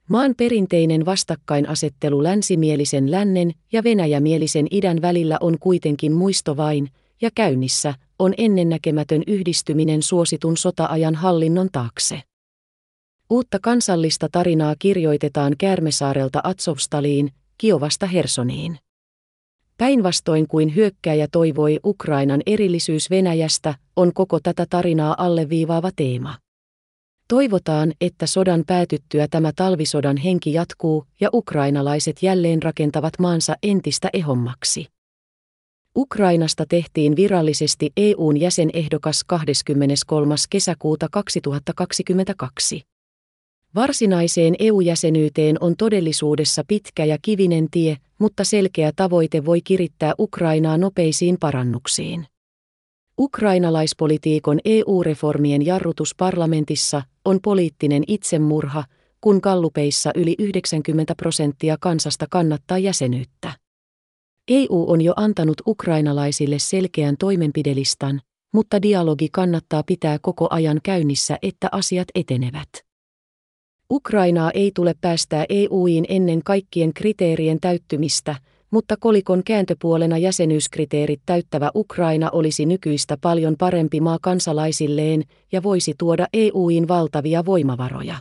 Maan 0.09 0.33
perinteinen 0.37 1.05
vastakkainasettelu 1.05 2.23
länsimielisen 2.23 3.11
lännen 3.11 3.51
ja 3.71 3.83
venäjämielisen 3.83 4.67
idän 4.71 5.01
välillä 5.01 5.37
on 5.41 5.59
kuitenkin 5.59 6.11
muisto 6.11 6.57
vain, 6.57 6.89
ja 7.21 7.29
käynnissä 7.35 7.93
on 8.19 8.33
ennennäkemätön 8.37 9.23
yhdistyminen 9.27 10.03
suositun 10.03 10.57
sota-ajan 10.57 11.15
hallinnon 11.15 11.69
taakse. 11.71 12.21
Uutta 13.31 13.59
kansallista 13.61 14.27
tarinaa 14.31 14.75
kirjoitetaan 14.79 15.55
Kärmesaarelta 15.57 16.39
Atsovstaliin, 16.43 17.31
Kiovasta 17.57 18.05
Hersoniin. 18.05 18.79
Päinvastoin 19.77 20.47
kuin 20.47 20.75
hyökkääjä 20.75 21.27
toivoi 21.31 21.79
Ukrainan 21.85 22.41
erillisyys 22.45 23.09
Venäjästä, 23.09 23.75
on 23.95 24.13
koko 24.13 24.39
tätä 24.39 24.65
tarinaa 24.69 25.15
alleviivaava 25.17 25.89
teema. 25.95 26.35
Toivotaan, 27.27 27.93
että 28.01 28.25
sodan 28.27 28.63
päätyttyä 28.67 29.27
tämä 29.27 29.51
talvisodan 29.55 30.17
henki 30.17 30.53
jatkuu 30.53 31.05
ja 31.21 31.29
ukrainalaiset 31.33 32.23
jälleen 32.23 32.63
rakentavat 32.63 33.13
maansa 33.19 33.55
entistä 33.63 34.09
ehommaksi. 34.13 34.85
Ukrainasta 35.95 36.65
tehtiin 36.69 37.15
virallisesti 37.15 37.91
EUn 37.97 38.39
jäsenehdokas 38.39 39.23
23. 39.23 40.35
kesäkuuta 40.49 41.07
2022. 41.11 42.81
Varsinaiseen 43.75 44.55
EU-jäsenyyteen 44.59 45.57
on 45.59 45.75
todellisuudessa 45.77 46.63
pitkä 46.67 47.05
ja 47.05 47.17
kivinen 47.21 47.67
tie, 47.71 47.97
mutta 48.19 48.43
selkeä 48.43 48.91
tavoite 48.95 49.45
voi 49.45 49.61
kirittää 49.61 50.13
Ukrainaa 50.19 50.77
nopeisiin 50.77 51.37
parannuksiin. 51.39 52.27
Ukrainalaispolitiikon 53.19 54.59
EU-reformien 54.65 55.65
jarrutus 55.65 56.15
parlamentissa 56.15 57.01
on 57.25 57.39
poliittinen 57.43 58.03
itsemurha, 58.07 58.83
kun 59.21 59.41
kallupeissa 59.41 60.11
yli 60.15 60.35
90 60.39 61.15
prosenttia 61.15 61.77
kansasta 61.79 62.25
kannattaa 62.29 62.77
jäsenyyttä. 62.77 63.53
EU 64.47 64.85
on 64.87 65.01
jo 65.01 65.13
antanut 65.15 65.61
ukrainalaisille 65.67 66.59
selkeän 66.59 67.15
toimenpidelistan, 67.19 68.21
mutta 68.53 68.81
dialogi 68.81 69.29
kannattaa 69.31 69.83
pitää 69.83 70.19
koko 70.21 70.47
ajan 70.49 70.79
käynnissä, 70.83 71.37
että 71.41 71.69
asiat 71.71 72.07
etenevät. 72.15 72.88
Ukrainaa 73.91 74.51
ei 74.51 74.71
tule 74.75 74.95
päästää 75.01 75.45
EUiin 75.49 76.05
ennen 76.09 76.41
kaikkien 76.45 76.93
kriteerien 76.93 77.59
täyttymistä, 77.59 78.35
mutta 78.71 78.97
kolikon 78.99 79.43
kääntöpuolena 79.43 80.17
jäsenyyskriteerit 80.17 81.21
täyttävä 81.25 81.71
Ukraina 81.75 82.29
olisi 82.31 82.65
nykyistä 82.65 83.17
paljon 83.21 83.55
parempi 83.59 84.01
maa 84.01 84.17
kansalaisilleen 84.21 85.23
ja 85.51 85.63
voisi 85.63 85.93
tuoda 85.97 86.27
EUiin 86.33 86.87
valtavia 86.87 87.45
voimavaroja. 87.45 88.15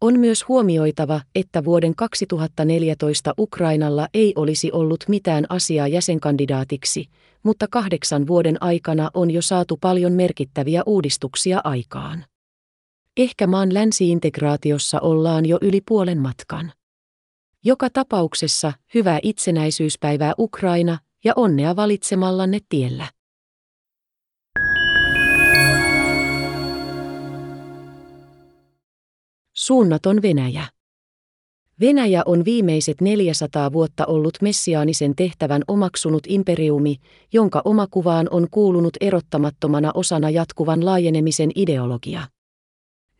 On 0.00 0.20
myös 0.20 0.48
huomioitava, 0.48 1.20
että 1.34 1.64
vuoden 1.64 1.94
2014 1.96 3.34
Ukrainalla 3.38 4.08
ei 4.14 4.32
olisi 4.36 4.72
ollut 4.72 5.04
mitään 5.08 5.46
asiaa 5.48 5.88
jäsenkandidaatiksi, 5.88 7.06
mutta 7.42 7.66
kahdeksan 7.70 8.26
vuoden 8.26 8.62
aikana 8.62 9.10
on 9.14 9.30
jo 9.30 9.42
saatu 9.42 9.76
paljon 9.76 10.12
merkittäviä 10.12 10.82
uudistuksia 10.86 11.60
aikaan. 11.64 12.24
Ehkä 13.16 13.46
maan 13.46 13.74
länsiintegraatiossa 13.74 15.00
ollaan 15.00 15.46
jo 15.46 15.58
yli 15.62 15.80
puolen 15.88 16.18
matkan. 16.18 16.72
Joka 17.64 17.90
tapauksessa 17.90 18.72
hyvää 18.94 19.18
itsenäisyyspäivää 19.22 20.32
Ukraina 20.38 20.98
ja 21.24 21.32
onnea 21.36 21.76
valitsemallanne 21.76 22.58
tiellä. 22.68 23.06
Suunnaton 29.56 30.22
Venäjä. 30.22 30.64
Venäjä 31.80 32.22
on 32.26 32.44
viimeiset 32.44 33.00
400 33.00 33.72
vuotta 33.72 34.06
ollut 34.06 34.38
messiaanisen 34.42 35.16
tehtävän 35.16 35.62
omaksunut 35.68 36.22
imperiumi, 36.26 36.96
jonka 37.32 37.62
omakuvaan 37.64 38.28
on 38.30 38.46
kuulunut 38.50 38.96
erottamattomana 39.00 39.90
osana 39.94 40.30
jatkuvan 40.30 40.84
laajenemisen 40.84 41.50
ideologia. 41.54 42.22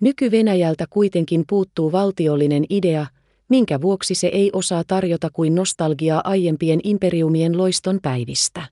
Nyky-Venäjältä 0.03 0.87
kuitenkin 0.91 1.45
puuttuu 1.49 1.93
valtiollinen 1.93 2.65
idea, 2.71 3.07
minkä 3.49 3.81
vuoksi 3.81 4.15
se 4.15 4.27
ei 4.27 4.51
osaa 4.53 4.85
tarjota 4.87 5.31
kuin 5.33 5.55
nostalgiaa 5.55 6.21
aiempien 6.25 6.81
imperiumien 6.85 7.59
loiston 7.59 7.99
päivistä. 8.03 8.69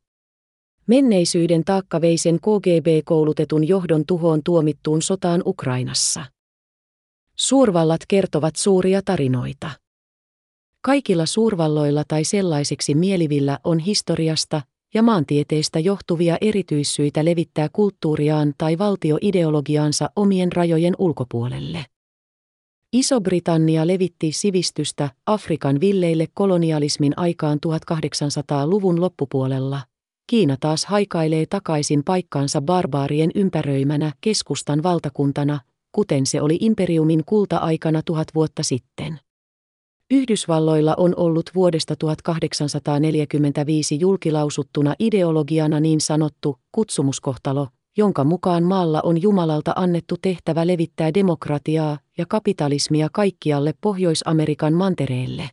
Menneisyyden 0.87 1.65
taakka 1.65 2.01
vei 2.01 2.19
sen 2.19 2.41
KGB-koulutetun 2.41 3.69
johdon 3.69 4.07
tuhoon 4.07 4.41
tuomittuun 4.45 5.03
sotaan 5.03 5.43
Ukrainassa. 5.47 6.27
Suurvallat 7.37 8.01
kertovat 8.09 8.57
suuria 8.57 9.03
tarinoita. 9.05 9.71
Kaikilla 10.81 11.27
suurvalloilla 11.27 12.05
tai 12.09 12.25
sellaisiksi 12.25 12.95
mielivillä 12.95 13.59
on 13.65 13.79
historiasta 13.79 14.63
ja 14.95 15.03
maantieteistä 15.03 15.79
johtuvia 15.79 16.39
erityissyitä 16.41 17.25
levittää 17.25 17.69
kulttuuriaan 17.73 18.55
tai 18.59 18.79
valtioideologiaansa 18.79 20.11
omien 20.17 20.53
rajojen 20.53 20.95
ulkopuolelle. 20.99 21.85
Iso-Britannia 22.93 23.87
levitti 23.87 24.33
sivistystä 24.33 25.11
Afrikan 25.27 25.81
villeille 25.81 26.27
kolonialismin 26.35 27.13
aikaan 27.17 27.59
1800-luvun 27.67 29.01
loppupuolella. 29.01 29.81
Kiina 30.27 30.57
taas 30.61 30.85
haikailee 30.85 31.47
takaisin 31.47 32.05
paikkaansa 32.05 32.61
barbaarien 32.61 33.31
ympäröimänä 33.35 34.13
keskustan 34.21 34.83
valtakuntana, 34.83 35.61
kuten 35.93 36.27
se 36.27 36.41
oli 36.43 36.59
imperiumin 36.61 37.23
kulta-aikana 37.27 38.03
tuhat 38.05 38.29
vuotta 38.35 38.63
sitten. 38.63 39.21
Yhdysvalloilla 40.11 40.95
on 40.97 41.15
ollut 41.17 41.51
vuodesta 41.55 41.97
1845 41.97 44.01
julkilausuttuna 44.01 44.95
ideologiana 44.99 45.81
niin 45.81 46.01
sanottu 46.01 46.59
kutsumuskohtalo, 46.73 47.69
jonka 47.97 48.25
mukaan 48.25 48.65
maalla 48.65 49.01
on 49.05 49.23
Jumalalta 49.23 49.73
annettu 49.77 50.17
tehtävä 50.23 50.67
levittää 50.67 51.15
demokratiaa 51.15 51.99
ja 52.19 52.27
kapitalismia 52.29 53.09
kaikkialle 53.13 53.75
Pohjois-Amerikan 53.81 54.75
mantereelle. 54.75 55.51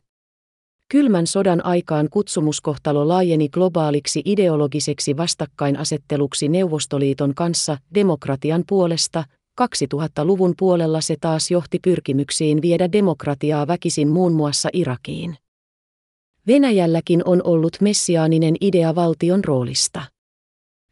Kylmän 0.88 1.26
sodan 1.26 1.66
aikaan 1.66 2.08
kutsumuskohtalo 2.10 3.08
laajeni 3.08 3.48
globaaliksi 3.48 4.22
ideologiseksi 4.24 5.16
vastakkainasetteluksi 5.16 6.48
Neuvostoliiton 6.48 7.34
kanssa 7.34 7.78
demokratian 7.94 8.64
puolesta, 8.68 9.24
2000-luvun 9.60 10.54
puolella 10.58 11.00
se 11.00 11.16
taas 11.20 11.50
johti 11.50 11.78
pyrkimyksiin 11.78 12.62
viedä 12.62 12.92
demokratiaa 12.92 13.66
väkisin 13.66 14.08
muun 14.08 14.32
muassa 14.32 14.68
Irakiin. 14.72 15.36
Venäjälläkin 16.46 17.22
on 17.24 17.40
ollut 17.44 17.76
messiaaninen 17.80 18.54
idea 18.60 18.94
valtion 18.94 19.44
roolista. 19.44 20.02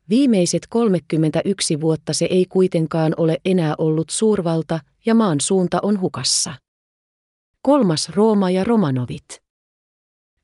Viimeiset 0.09 0.67
31 0.71 1.81
vuotta 1.81 2.13
se 2.13 2.27
ei 2.31 2.47
kuitenkaan 2.49 3.15
ole 3.17 3.37
enää 3.45 3.75
ollut 3.79 4.11
suurvalta 4.11 4.81
ja 5.07 5.15
maan 5.15 5.41
suunta 5.41 5.79
on 5.83 6.01
hukassa. 6.01 6.55
Kolmas 7.63 8.09
Rooma 8.09 8.51
ja 8.51 8.65
Romanovit. 8.65 9.43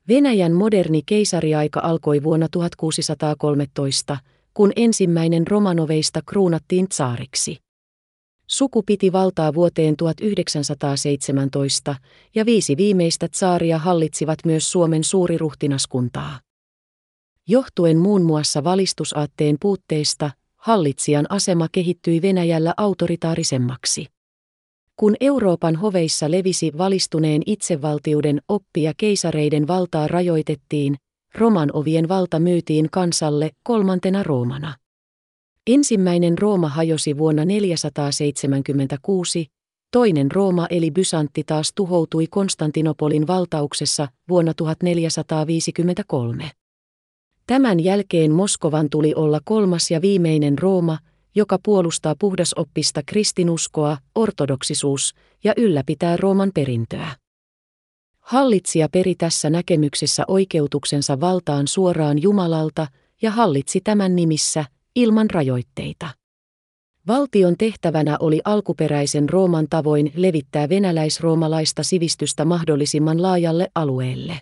Venäjän 0.07 0.53
moderni 0.53 1.01
keisariaika 1.05 1.79
alkoi 1.83 2.23
vuonna 2.23 2.47
1613, 2.51 4.17
kun 4.53 4.71
ensimmäinen 4.75 5.47
Romanoveista 5.47 6.21
kruunattiin 6.25 6.89
tsaariksi. 6.89 7.62
Suku 8.47 8.83
piti 8.83 9.11
valtaa 9.11 9.53
vuoteen 9.53 9.97
1917 9.97 11.95
ja 12.35 12.45
viisi 12.45 12.77
viimeistä 12.77 13.27
tsaaria 13.27 13.77
hallitsivat 13.77 14.39
myös 14.45 14.71
Suomen 14.71 15.03
suuriruhtinaskuntaa. 15.03 16.39
Johtuen 17.47 17.97
muun 17.97 18.21
muassa 18.21 18.63
valistusaatteen 18.63 19.57
puutteesta, 19.61 20.31
hallitsijan 20.55 21.25
asema 21.29 21.67
kehittyi 21.71 22.21
Venäjällä 22.21 22.73
autoritaarisemmaksi. 22.77 24.05
Kun 24.95 25.15
Euroopan 25.19 25.75
hoveissa 25.75 26.31
levisi 26.31 26.71
valistuneen 26.77 27.41
itsevaltiuden 27.45 28.41
oppi 28.47 28.83
ja 28.83 28.93
keisareiden 28.97 29.67
valtaa 29.67 30.07
rajoitettiin, 30.07 30.95
Roman 31.35 31.69
ovien 31.73 32.09
valta 32.09 32.39
myytiin 32.39 32.89
kansalle 32.91 33.49
kolmantena 33.63 34.23
Roomana. 34.23 34.75
Ensimmäinen 35.67 36.37
Rooma 36.37 36.69
hajosi 36.69 37.17
vuonna 37.17 37.45
476, 37.45 39.47
toinen 39.91 40.31
Rooma 40.31 40.67
eli 40.69 40.91
Bysantti 40.91 41.43
taas 41.43 41.71
tuhoutui 41.75 42.27
Konstantinopolin 42.27 43.27
valtauksessa 43.27 44.07
vuonna 44.29 44.53
1453. 44.53 46.51
Tämän 47.47 47.79
jälkeen 47.79 48.31
Moskovan 48.31 48.89
tuli 48.89 49.13
olla 49.15 49.39
kolmas 49.45 49.91
ja 49.91 50.01
viimeinen 50.01 50.59
Rooma, 50.59 50.97
joka 51.35 51.59
puolustaa 51.63 52.15
puhdasoppista 52.19 53.01
kristinuskoa, 53.05 53.97
ortodoksisuus 54.15 55.13
ja 55.43 55.53
ylläpitää 55.57 56.17
Rooman 56.17 56.51
perintöä. 56.53 57.07
Hallitsija 58.19 58.89
peri 58.89 59.15
tässä 59.15 59.49
näkemyksessä 59.49 60.23
oikeutuksensa 60.27 61.19
valtaan 61.19 61.67
suoraan 61.67 62.21
Jumalalta 62.21 62.87
ja 63.21 63.31
hallitsi 63.31 63.81
tämän 63.81 64.15
nimissä 64.15 64.65
ilman 64.95 65.29
rajoitteita. 65.29 66.09
Valtion 67.07 67.55
tehtävänä 67.57 68.17
oli 68.19 68.41
alkuperäisen 68.45 69.29
Rooman 69.29 69.67
tavoin 69.69 70.11
levittää 70.15 70.69
venäläisroomalaista 70.69 71.83
sivistystä 71.83 72.45
mahdollisimman 72.45 73.21
laajalle 73.21 73.67
alueelle. 73.75 74.41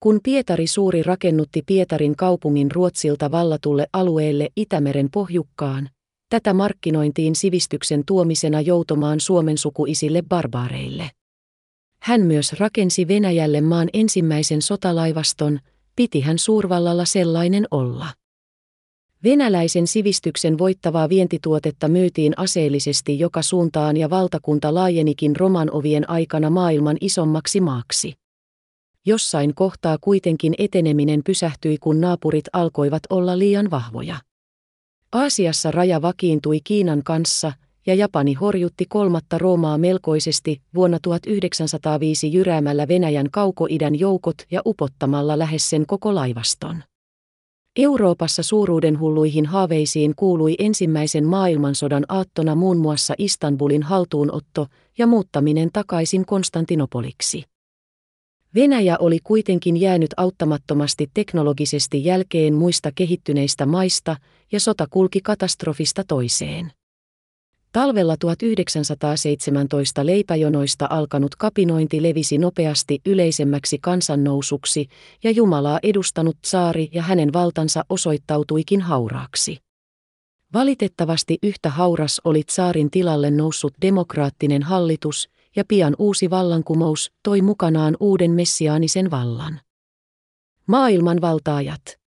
Kun 0.00 0.20
Pietari 0.22 0.66
Suuri 0.66 1.02
rakennutti 1.02 1.62
Pietarin 1.66 2.16
kaupungin 2.16 2.70
Ruotsilta 2.70 3.30
vallatulle 3.30 3.86
alueelle 3.92 4.48
Itämeren 4.56 5.08
pohjukkaan, 5.12 5.88
tätä 6.28 6.54
markkinointiin 6.54 7.36
sivistyksen 7.36 8.02
tuomisena 8.06 8.60
joutomaan 8.60 9.20
Suomen 9.20 9.58
sukuisille 9.58 10.22
barbaareille. 10.28 11.10
Hän 12.02 12.20
myös 12.20 12.52
rakensi 12.52 13.08
Venäjälle 13.08 13.60
maan 13.60 13.88
ensimmäisen 13.92 14.62
sotalaivaston, 14.62 15.58
piti 15.96 16.20
hän 16.20 16.38
suurvallalla 16.38 17.04
sellainen 17.04 17.66
olla. 17.70 18.06
Venäläisen 19.24 19.86
sivistyksen 19.86 20.58
voittavaa 20.58 21.08
vientituotetta 21.08 21.88
myytiin 21.88 22.32
aseellisesti 22.36 23.18
joka 23.18 23.42
suuntaan 23.42 23.96
ja 23.96 24.10
valtakunta 24.10 24.74
laajenikin 24.74 25.36
Roman 25.36 25.70
ovien 25.70 26.10
aikana 26.10 26.50
maailman 26.50 26.96
isommaksi 27.00 27.60
maaksi. 27.60 28.12
Jossain 29.06 29.54
kohtaa 29.54 29.98
kuitenkin 30.00 30.54
eteneminen 30.58 31.20
pysähtyi 31.24 31.78
kun 31.78 32.00
naapurit 32.00 32.44
alkoivat 32.52 33.02
olla 33.10 33.38
liian 33.38 33.70
vahvoja. 33.70 34.16
Aasiassa 35.12 35.70
raja 35.70 36.02
vakiintui 36.02 36.60
Kiinan 36.64 37.02
kanssa 37.02 37.52
ja 37.86 37.94
Japani 37.94 38.34
horjutti 38.34 38.86
kolmatta 38.88 39.38
Roomaa 39.38 39.78
melkoisesti 39.78 40.62
vuonna 40.74 40.98
1905 41.02 42.32
jyräämällä 42.32 42.88
Venäjän 42.88 43.30
kaukoidän 43.30 43.98
joukot 43.98 44.36
ja 44.50 44.62
upottamalla 44.66 45.38
lähes 45.38 45.70
sen 45.70 45.86
koko 45.86 46.14
laivaston. 46.14 46.82
Euroopassa 47.76 48.42
suuruudenhulluihin 48.42 49.46
haaveisiin 49.46 50.14
kuului 50.16 50.54
ensimmäisen 50.58 51.26
maailmansodan 51.26 52.04
aattona 52.08 52.54
muun 52.54 52.76
muassa 52.76 53.14
Istanbulin 53.18 53.82
haltuunotto 53.82 54.66
ja 54.98 55.06
muuttaminen 55.06 55.70
takaisin 55.72 56.26
Konstantinopoliksi. 56.26 57.44
Venäjä 58.54 58.96
oli 58.98 59.18
kuitenkin 59.24 59.76
jäänyt 59.76 60.10
auttamattomasti 60.16 61.10
teknologisesti 61.14 62.04
jälkeen 62.04 62.54
muista 62.54 62.90
kehittyneistä 62.94 63.66
maista 63.66 64.16
ja 64.52 64.60
sota 64.60 64.86
kulki 64.90 65.20
katastrofista 65.20 66.04
toiseen. 66.08 66.72
Talvella 67.72 68.16
1917 68.16 70.06
leipäjonoista 70.06 70.86
alkanut 70.90 71.36
kapinointi 71.36 72.02
levisi 72.02 72.38
nopeasti 72.38 73.00
yleisemmäksi 73.06 73.78
kansannousuksi 73.78 74.88
ja 75.24 75.30
Jumalaa 75.30 75.78
edustanut 75.82 76.36
saari 76.44 76.88
ja 76.92 77.02
hänen 77.02 77.32
valtansa 77.32 77.84
osoittautuikin 77.88 78.80
hauraaksi. 78.80 79.56
Valitettavasti 80.54 81.38
yhtä 81.42 81.70
hauras 81.70 82.20
oli 82.24 82.42
saarin 82.50 82.90
tilalle 82.90 83.30
noussut 83.30 83.74
demokraattinen 83.82 84.62
hallitus, 84.62 85.28
ja 85.56 85.64
pian 85.68 85.96
uusi 85.98 86.30
vallankumous 86.30 87.12
toi 87.22 87.42
mukanaan 87.42 87.96
uuden 88.00 88.30
messiaanisen 88.30 89.10
vallan. 89.10 89.60
Maailman 90.66 91.20
valtaajat– 91.20 91.82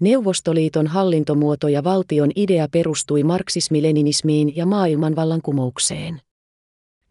Neuvostoliiton 0.00 0.86
hallintomuoto 0.86 1.68
ja 1.68 1.84
valtion 1.84 2.30
idea 2.36 2.68
perustui 2.72 3.22
marksismi-leninismiin 3.22 4.56
ja 4.56 4.66
maailmanvallankumoukseen. 4.66 6.20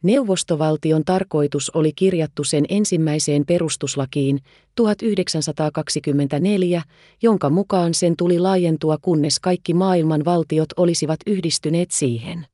Neuvostovaltion 0.03 1.05
tarkoitus 1.05 1.69
oli 1.69 1.91
kirjattu 1.95 2.43
sen 2.43 2.65
ensimmäiseen 2.69 3.45
perustuslakiin 3.45 4.39
1924, 4.75 6.81
jonka 7.23 7.49
mukaan 7.49 7.93
sen 7.93 8.15
tuli 8.15 8.39
laajentua 8.39 8.97
kunnes 9.01 9.39
kaikki 9.39 9.73
maailman 9.73 10.25
valtiot 10.25 10.69
olisivat 10.77 11.19
yhdistyneet 11.27 11.91
siihen. 11.91 12.47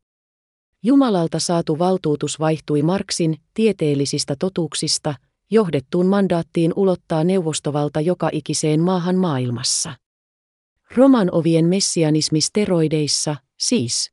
Jumalalta 0.84 1.40
saatu 1.40 1.80
valtuutus 1.80 2.40
vaihtui 2.40 2.82
Marksin 2.82 3.38
tieteellisistä 3.54 4.36
totuuksista 4.40 5.16
johdettuun 5.52 6.08
mandaattiin 6.08 6.74
ulottaa 6.76 7.24
neuvostovalta 7.24 8.02
joka 8.02 8.30
ikiseen 8.32 8.82
maahan 8.82 9.16
maailmassa. 9.16 10.03
Roman 10.96 11.30
ovien 11.32 11.66
messianismi 11.66 12.42
steroideissa, 12.42 13.36
siis. 13.60 14.12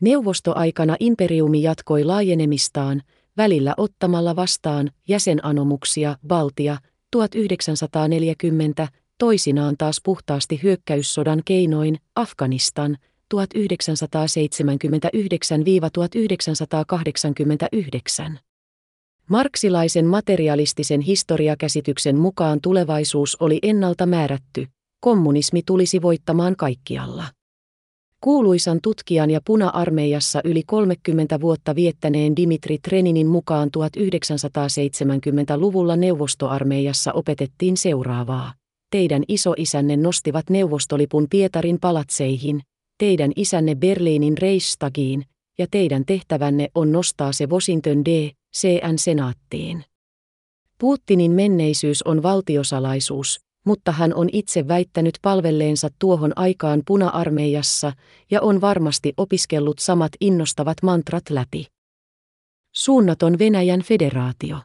Neuvostoaikana 0.00 0.96
imperiumi 1.00 1.62
jatkoi 1.62 2.04
laajenemistaan, 2.04 3.02
välillä 3.36 3.74
ottamalla 3.76 4.36
vastaan 4.36 4.90
jäsenanomuksia 5.08 6.16
Baltia 6.26 6.76
1940, 7.10 8.88
toisinaan 9.18 9.76
taas 9.78 10.00
puhtaasti 10.04 10.60
hyökkäyssodan 10.62 11.42
keinoin 11.44 11.96
Afganistan 12.14 12.96
1979-1989. 13.34 13.38
Marksilaisen 19.30 20.06
materialistisen 20.06 21.00
historiakäsityksen 21.00 22.16
mukaan 22.16 22.60
tulevaisuus 22.60 23.36
oli 23.40 23.58
ennalta 23.62 24.06
määrätty, 24.06 24.66
kommunismi 25.06 25.62
tulisi 25.66 26.02
voittamaan 26.02 26.56
kaikkialla. 26.56 27.24
Kuuluisan 28.20 28.78
tutkijan 28.82 29.30
ja 29.30 29.40
puna-armeijassa 29.46 30.40
yli 30.44 30.62
30 30.66 31.40
vuotta 31.40 31.74
viettäneen 31.74 32.36
Dimitri 32.36 32.78
Treninin 32.78 33.26
mukaan 33.26 33.70
1970-luvulla 33.76 35.96
neuvostoarmeijassa 35.96 37.12
opetettiin 37.12 37.76
seuraavaa. 37.76 38.52
Teidän 38.90 39.22
isoisänne 39.28 39.96
nostivat 39.96 40.50
neuvostolipun 40.50 41.26
Pietarin 41.30 41.78
palatseihin, 41.80 42.60
teidän 42.98 43.32
isänne 43.36 43.74
Berliinin 43.74 44.38
Reichstagiin, 44.38 45.24
ja 45.58 45.66
teidän 45.70 46.04
tehtävänne 46.06 46.68
on 46.74 46.92
nostaa 46.92 47.32
se 47.32 47.46
Washington 47.46 48.04
D. 48.04 48.30
CN 48.56 48.98
senaattiin. 48.98 49.84
Putinin 50.78 51.32
menneisyys 51.32 52.02
on 52.02 52.22
valtiosalaisuus, 52.22 53.45
mutta 53.66 53.92
hän 53.92 54.14
on 54.14 54.28
itse 54.32 54.68
väittänyt 54.68 55.18
palvelleensa 55.22 55.88
tuohon 55.98 56.32
aikaan 56.36 56.82
puna-armeijassa 56.86 57.92
ja 58.30 58.40
on 58.40 58.60
varmasti 58.60 59.12
opiskellut 59.16 59.78
samat 59.78 60.12
innostavat 60.20 60.82
mantrat 60.82 61.30
läpi. 61.30 61.66
Suunnaton 62.74 63.38
Venäjän 63.38 63.82
federaatio. 63.82 64.56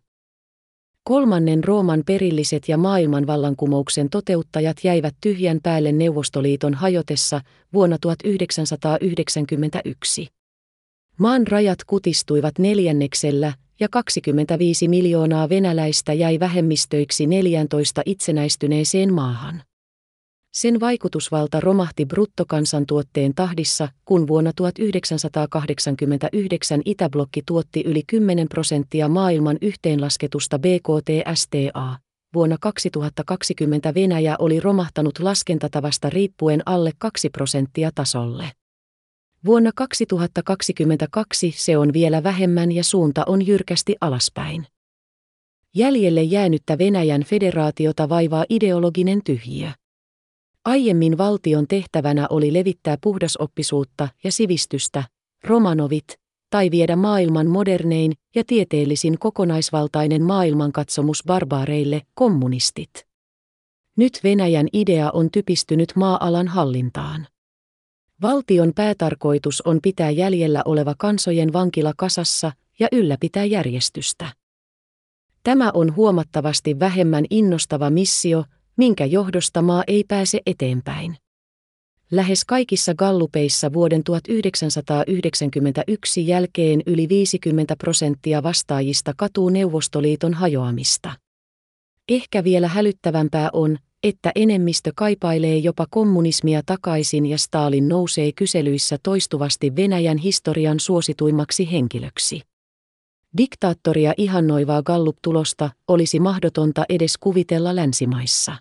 Kolmannen 1.03 1.63
Rooman 1.63 2.03
perilliset 2.05 2.69
ja 2.69 2.77
maailmanvallankumouksen 2.77 4.09
toteuttajat 4.09 4.77
jäivät 4.83 5.15
tyhjän 5.21 5.59
päälle 5.63 5.91
Neuvostoliiton 5.91 6.73
hajotessa 6.73 7.41
vuonna 7.73 7.97
1991. 8.01 10.27
Maan 11.17 11.47
rajat 11.47 11.79
kutistuivat 11.87 12.59
neljänneksellä 12.59 13.53
ja 13.81 13.89
25 13.89 14.87
miljoonaa 14.87 15.49
venäläistä 15.49 16.13
jäi 16.13 16.39
vähemmistöiksi 16.39 17.27
14 17.27 18.01
itsenäistyneeseen 18.05 19.13
maahan. 19.13 19.63
Sen 20.53 20.79
vaikutusvalta 20.79 21.59
romahti 21.59 22.05
bruttokansantuotteen 22.05 23.35
tahdissa, 23.35 23.89
kun 24.05 24.27
vuonna 24.27 24.51
1989 24.55 26.81
Itäblokki 26.85 27.41
tuotti 27.45 27.83
yli 27.85 28.03
10 28.07 28.49
prosenttia 28.49 29.07
maailman 29.07 29.57
yhteenlasketusta 29.61 30.59
BKT-STA. 30.59 31.97
Vuonna 32.33 32.57
2020 32.61 33.93
Venäjä 33.93 34.35
oli 34.39 34.59
romahtanut 34.59 35.19
laskentatavasta 35.19 36.09
riippuen 36.09 36.61
alle 36.65 36.91
2 36.97 37.29
prosenttia 37.29 37.91
tasolle. 37.95 38.51
Vuonna 39.45 39.71
2022 39.75 41.53
se 41.57 41.77
on 41.77 41.93
vielä 41.93 42.23
vähemmän 42.23 42.71
ja 42.71 42.83
suunta 42.83 43.23
on 43.27 43.47
jyrkästi 43.47 43.95
alaspäin. 44.01 44.67
Jäljelle 45.75 46.23
jäänyttä 46.23 46.77
Venäjän 46.77 47.23
federaatiota 47.23 48.09
vaivaa 48.09 48.45
ideologinen 48.49 49.23
tyhjiö. 49.23 49.71
Aiemmin 50.65 51.17
valtion 51.17 51.67
tehtävänä 51.67 52.27
oli 52.29 52.53
levittää 52.53 52.97
puhdasoppisuutta 53.01 54.07
ja 54.23 54.31
sivistystä, 54.31 55.03
romanovit, 55.43 56.19
tai 56.49 56.71
viedä 56.71 56.95
maailman 56.95 57.47
modernein 57.47 58.13
ja 58.35 58.43
tieteellisin 58.47 59.19
kokonaisvaltainen 59.19 60.23
maailmankatsomus 60.23 61.23
barbaareille, 61.27 62.01
kommunistit. 62.13 63.07
Nyt 63.97 64.19
Venäjän 64.23 64.67
idea 64.73 65.11
on 65.11 65.31
typistynyt 65.31 65.93
maa-alan 65.95 66.47
hallintaan. 66.47 67.27
Valtion 68.21 68.71
päätarkoitus 68.75 69.61
on 69.61 69.79
pitää 69.83 70.09
jäljellä 70.09 70.61
oleva 70.65 70.95
kansojen 70.97 71.53
vankila 71.53 71.93
kasassa 71.97 72.51
ja 72.79 72.87
ylläpitää 72.91 73.45
järjestystä. 73.45 74.27
Tämä 75.43 75.71
on 75.73 75.95
huomattavasti 75.95 76.79
vähemmän 76.79 77.25
innostava 77.29 77.89
missio, 77.89 78.45
minkä 78.77 79.05
johdosta 79.05 79.61
maa 79.61 79.83
ei 79.87 80.03
pääse 80.07 80.39
eteenpäin. 80.45 81.17
Lähes 82.11 82.45
kaikissa 82.45 82.95
gallupeissa 82.95 83.73
vuoden 83.73 84.03
1991 84.03 86.27
jälkeen 86.27 86.81
yli 86.85 87.09
50 87.09 87.75
prosenttia 87.75 88.43
vastaajista 88.43 89.13
katuu 89.17 89.49
Neuvostoliiton 89.49 90.33
hajoamista. 90.33 91.11
Ehkä 92.11 92.43
vielä 92.43 92.67
hälyttävämpää 92.67 93.49
on, 93.53 93.77
että 94.03 94.31
enemmistö 94.35 94.91
kaipailee 94.95 95.57
jopa 95.57 95.87
kommunismia 95.89 96.61
takaisin 96.65 97.25
ja 97.25 97.37
Stalin 97.37 97.89
nousee 97.89 98.31
kyselyissä 98.31 98.97
toistuvasti 99.03 99.75
Venäjän 99.75 100.17
historian 100.17 100.79
suosituimmaksi 100.79 101.71
henkilöksi. 101.71 102.41
Diktaattoria 103.37 104.13
ihannoivaa 104.17 104.83
Gallup-tulosta 104.83 105.69
olisi 105.87 106.19
mahdotonta 106.19 106.85
edes 106.89 107.17
kuvitella 107.17 107.75
länsimaissa. 107.75 108.55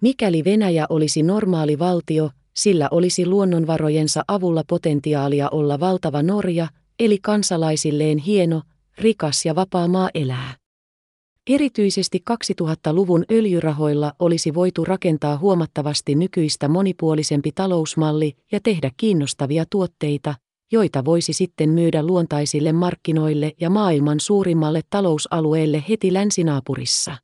Mikäli 0.00 0.44
Venäjä 0.44 0.86
olisi 0.88 1.22
normaali 1.22 1.78
valtio, 1.78 2.30
sillä 2.56 2.88
olisi 2.90 3.26
luonnonvarojensa 3.26 4.24
avulla 4.28 4.62
potentiaalia 4.68 5.48
olla 5.48 5.80
valtava 5.80 6.22
Norja, 6.22 6.68
eli 6.98 7.18
kansalaisilleen 7.18 8.18
hieno, 8.18 8.62
rikas 8.98 9.46
ja 9.46 9.54
vapaa 9.54 9.88
maa 9.88 10.10
elää. 10.14 10.57
Erityisesti 11.48 12.22
2000-luvun 12.30 13.24
öljyrahoilla 13.30 14.12
olisi 14.18 14.54
voitu 14.54 14.84
rakentaa 14.84 15.36
huomattavasti 15.38 16.14
nykyistä 16.14 16.68
monipuolisempi 16.68 17.52
talousmalli 17.54 18.36
ja 18.52 18.60
tehdä 18.62 18.90
kiinnostavia 18.96 19.64
tuotteita, 19.70 20.34
joita 20.72 21.04
voisi 21.04 21.32
sitten 21.32 21.70
myydä 21.70 22.02
luontaisille 22.02 22.72
markkinoille 22.72 23.52
ja 23.60 23.70
maailman 23.70 24.20
suurimmalle 24.20 24.80
talousalueelle 24.90 25.84
heti 25.88 26.12
länsinaapurissa. 26.12 27.16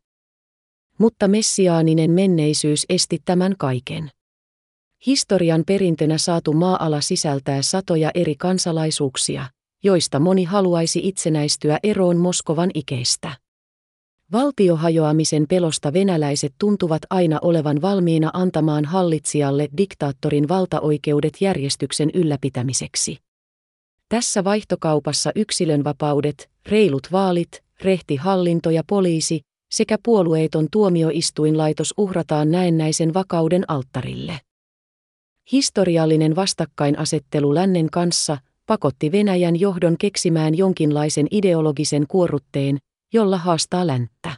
Mutta 0.99 1.29
messiaaninen 1.29 2.11
menneisyys 2.11 2.87
esti 2.89 3.19
tämän 3.25 3.55
kaiken. 3.59 4.11
Historian 5.07 5.63
perintönä 5.67 6.19
saatu 6.19 6.53
maa-ala 6.53 7.01
sisältää 7.01 7.63
satoja 7.63 8.11
eri 8.15 8.35
kansalaisuuksia, 8.35 9.47
joista 9.83 10.21
moni 10.21 10.45
haluaisi 10.45 11.01
itsenäistyä 11.03 11.79
eroon 11.83 12.17
Moskovan 12.17 12.71
ikeistä. 12.75 13.44
Valtiohajoamisen 14.33 15.47
pelosta 15.49 15.93
venäläiset 15.93 16.55
tuntuvat 16.59 17.03
aina 17.11 17.39
olevan 17.43 17.83
valmiina 17.83 18.31
antamaan 18.33 18.85
hallitsijalle 18.85 19.69
diktaattorin 19.77 20.49
valtaoikeudet 20.49 21.41
järjestyksen 21.41 22.11
ylläpitämiseksi. 22.15 23.19
Tässä 24.09 24.45
vaihtokaupassa 24.45 25.33
yksilönvapaudet, 25.35 26.51
reilut 26.67 27.09
vaalit, 27.13 27.65
rehti 27.83 28.17
hallinto 28.17 28.71
ja 28.71 28.83
poliisi 28.87 29.41
sekä 29.71 29.99
puolueeton 30.05 30.69
tuomioistuinlaitos 30.73 31.95
uhrataan 31.97 32.51
näennäisen 32.51 33.15
vakauden 33.15 33.65
alttarille. 33.69 34.41
Historiallinen 35.53 36.37
vastakkainasettelu 36.37 37.55
lännen 37.55 37.91
kanssa 37.91 38.39
pakotti 38.67 39.13
Venäjän 39.13 39.61
johdon 39.61 39.97
keksimään 39.99 40.55
jonkinlaisen 40.55 41.27
ideologisen 41.31 42.07
kuorrutteen, 42.09 42.79
jolla 43.15 43.39
haastaa 43.39 43.87
länttä. 43.87 44.37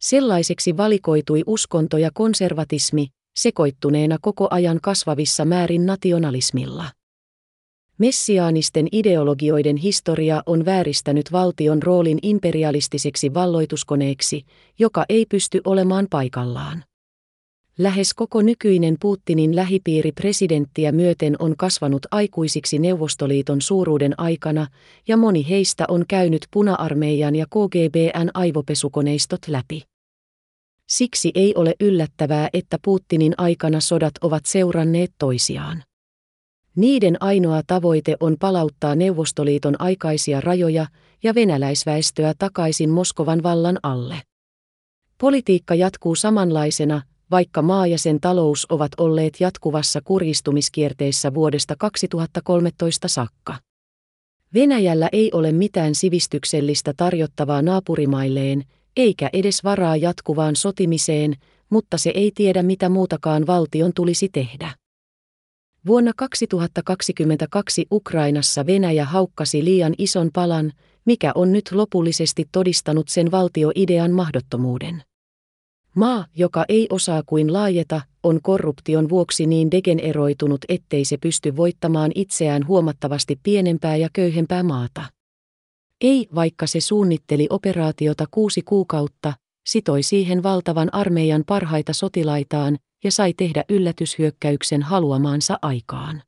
Sellaiseksi 0.00 0.76
valikoitui 0.76 1.42
uskonto 1.46 1.98
ja 1.98 2.10
konservatismi, 2.14 3.06
sekoittuneena 3.36 4.18
koko 4.22 4.48
ajan 4.50 4.78
kasvavissa 4.82 5.44
määrin 5.44 5.86
nationalismilla. 5.86 6.84
Messiaanisten 7.98 8.88
ideologioiden 8.92 9.76
historia 9.76 10.42
on 10.46 10.64
vääristänyt 10.64 11.32
valtion 11.32 11.82
roolin 11.82 12.18
imperialistiseksi 12.22 13.34
valloituskoneeksi, 13.34 14.42
joka 14.78 15.04
ei 15.08 15.26
pysty 15.26 15.60
olemaan 15.64 16.06
paikallaan. 16.10 16.84
Lähes 17.78 18.14
koko 18.14 18.42
nykyinen 18.42 18.96
Putinin 19.00 19.56
lähipiiri 19.56 20.12
presidenttiä 20.12 20.92
myöten 20.92 21.36
on 21.38 21.56
kasvanut 21.56 22.06
aikuisiksi 22.10 22.78
Neuvostoliiton 22.78 23.60
suuruuden 23.60 24.14
aikana, 24.20 24.66
ja 25.08 25.16
moni 25.16 25.48
heistä 25.48 25.84
on 25.88 26.04
käynyt 26.08 26.46
puna-armeijan 26.50 27.36
ja 27.36 27.46
KGBn 27.46 28.28
aivopesukoneistot 28.34 29.40
läpi. 29.48 29.82
Siksi 30.88 31.30
ei 31.34 31.54
ole 31.54 31.74
yllättävää, 31.80 32.48
että 32.52 32.78
Putinin 32.84 33.34
aikana 33.38 33.80
sodat 33.80 34.14
ovat 34.20 34.46
seuranneet 34.46 35.12
toisiaan. 35.18 35.82
Niiden 36.76 37.16
ainoa 37.20 37.62
tavoite 37.66 38.16
on 38.20 38.36
palauttaa 38.40 38.94
Neuvostoliiton 38.94 39.80
aikaisia 39.80 40.40
rajoja 40.40 40.86
ja 41.22 41.34
venäläisväestöä 41.34 42.34
takaisin 42.38 42.90
Moskovan 42.90 43.42
vallan 43.42 43.78
alle. 43.82 44.22
Politiikka 45.18 45.74
jatkuu 45.74 46.14
samanlaisena, 46.14 47.02
vaikka 47.30 47.62
maa 47.62 47.86
ja 47.86 47.98
sen 47.98 48.20
talous 48.20 48.66
ovat 48.68 48.92
olleet 48.98 49.40
jatkuvassa 49.40 50.00
kurjistumiskierteessä 50.04 51.34
vuodesta 51.34 51.74
2013 51.78 53.08
saakka. 53.08 53.54
Venäjällä 54.54 55.08
ei 55.12 55.30
ole 55.32 55.52
mitään 55.52 55.94
sivistyksellistä 55.94 56.92
tarjottavaa 56.96 57.62
naapurimailleen, 57.62 58.64
eikä 58.96 59.30
edes 59.32 59.64
varaa 59.64 59.96
jatkuvaan 59.96 60.56
sotimiseen, 60.56 61.34
mutta 61.70 61.98
se 61.98 62.10
ei 62.14 62.32
tiedä 62.34 62.62
mitä 62.62 62.88
muutakaan 62.88 63.46
valtion 63.46 63.92
tulisi 63.94 64.28
tehdä. 64.28 64.74
Vuonna 65.86 66.12
2022 66.16 67.86
Ukrainassa 67.92 68.66
Venäjä 68.66 69.04
haukkasi 69.04 69.64
liian 69.64 69.94
ison 69.98 70.30
palan, 70.34 70.72
mikä 71.04 71.32
on 71.34 71.52
nyt 71.52 71.72
lopullisesti 71.72 72.44
todistanut 72.52 73.08
sen 73.08 73.30
valtioidean 73.30 74.10
mahdottomuuden. 74.10 75.02
Maa, 75.96 76.26
joka 76.34 76.64
ei 76.68 76.86
osaa 76.90 77.22
kuin 77.26 77.52
laajeta, 77.52 78.00
on 78.22 78.40
korruption 78.42 79.08
vuoksi 79.08 79.46
niin 79.46 79.70
degeneroitunut, 79.70 80.64
ettei 80.68 81.04
se 81.04 81.16
pysty 81.16 81.56
voittamaan 81.56 82.12
itseään 82.14 82.66
huomattavasti 82.66 83.40
pienempää 83.42 83.96
ja 83.96 84.08
köyhempää 84.12 84.62
maata. 84.62 85.04
Ei, 86.00 86.28
vaikka 86.34 86.66
se 86.66 86.80
suunnitteli 86.80 87.46
operaatiota 87.50 88.24
kuusi 88.30 88.62
kuukautta, 88.62 89.32
sitoi 89.66 90.02
siihen 90.02 90.42
valtavan 90.42 90.94
armeijan 90.94 91.44
parhaita 91.46 91.92
sotilaitaan 91.92 92.78
ja 93.04 93.12
sai 93.12 93.34
tehdä 93.36 93.64
yllätyshyökkäyksen 93.68 94.82
haluamaansa 94.82 95.58
aikaan. 95.62 96.22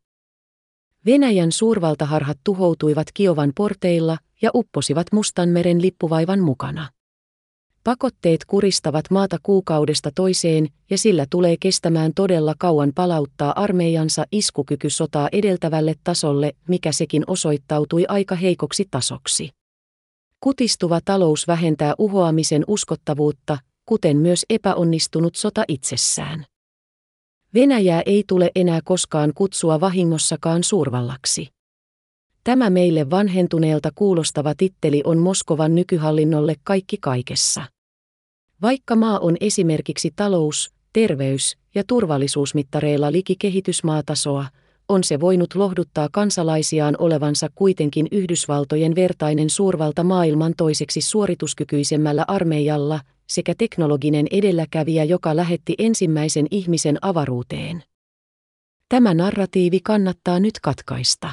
Venäjän 1.07 1.53
suurvaltaharhat 1.53 2.39
tuhoutuivat 2.45 3.07
Kiovan 3.15 3.53
porteilla 3.57 4.19
ja 4.43 4.51
upposivat 4.55 5.07
Mustanmeren 5.13 5.83
lippuvaivan 5.83 6.41
mukana. 6.41 6.89
Pakotteet 7.89 8.45
kuristavat 8.45 9.05
maata 9.11 9.37
kuukaudesta 9.43 10.11
toiseen 10.15 10.69
ja 10.91 10.99
sillä 10.99 11.27
tulee 11.31 11.57
kestämään 11.61 12.13
todella 12.15 12.55
kauan 12.59 12.93
palauttaa 12.95 13.53
armeijansa 13.63 14.25
iskukyky 14.33 14.91
sotaa 14.91 15.29
edeltävälle 15.33 15.95
tasolle, 16.05 16.53
mikä 16.69 16.93
sekin 16.93 17.25
osoittautui 17.27 18.05
aika 18.09 18.35
heikoksi 18.35 18.89
tasoksi. 18.91 19.51
Kutistuva 20.41 21.01
talous 21.05 21.47
vähentää 21.47 21.95
uhoamisen 21.99 22.65
uskottavuutta, 22.67 23.59
kuten 23.87 24.17
myös 24.17 24.47
epäonnistunut 24.51 25.37
sota 25.37 25.65
itsessään. 25.69 26.45
Venäjää 27.55 28.03
ei 28.07 28.25
tule 28.27 28.51
enää 28.55 28.81
koskaan 28.85 29.33
kutsua 29.35 29.81
vahingossakaan 29.81 30.65
suurvallaksi. 30.65 31.49
Tämä 32.45 32.71
meille 32.71 33.11
vanhentuneelta 33.11 33.91
kuulostava 33.95 34.55
titteli 34.55 35.03
on 35.05 35.19
Moskovan 35.19 35.75
nykyhallinnolle 35.75 36.55
kaikki 36.65 36.97
kaikessa. 37.01 37.63
Vaikka 38.63 38.97
maa 38.97 39.19
on 39.19 39.37
esimerkiksi 39.41 40.13
talous, 40.17 40.71
terveys 40.93 41.57
ja 41.75 41.85
turvallisuusmittareilla 41.87 43.13
liki 43.13 43.37
kehitysmaatasoa, 43.39 44.47
on 44.89 45.05
se 45.05 45.21
voinut 45.21 45.55
lohduttaa 45.55 46.09
kansalaisiaan 46.13 46.95
olevansa 46.99 47.49
kuitenkin 47.55 48.09
Yhdysvaltojen 48.13 48.95
vertainen 48.95 49.51
suurvalta 49.51 50.05
maailman 50.05 50.53
toiseksi 50.57 51.01
suorituskykyisemmällä 51.01 52.25
armeijalla 52.29 53.01
sekä 53.27 53.55
teknologinen 53.59 54.27
edelläkävijä, 54.31 55.05
joka 55.05 55.37
lähetti 55.37 55.75
ensimmäisen 55.79 56.47
ihmisen 56.51 56.99
avaruuteen. 57.03 57.83
Tämä 58.89 59.15
narratiivi 59.15 59.81
kannattaa 59.81 60.41
nyt 60.41 60.55
katkaista. 60.63 61.31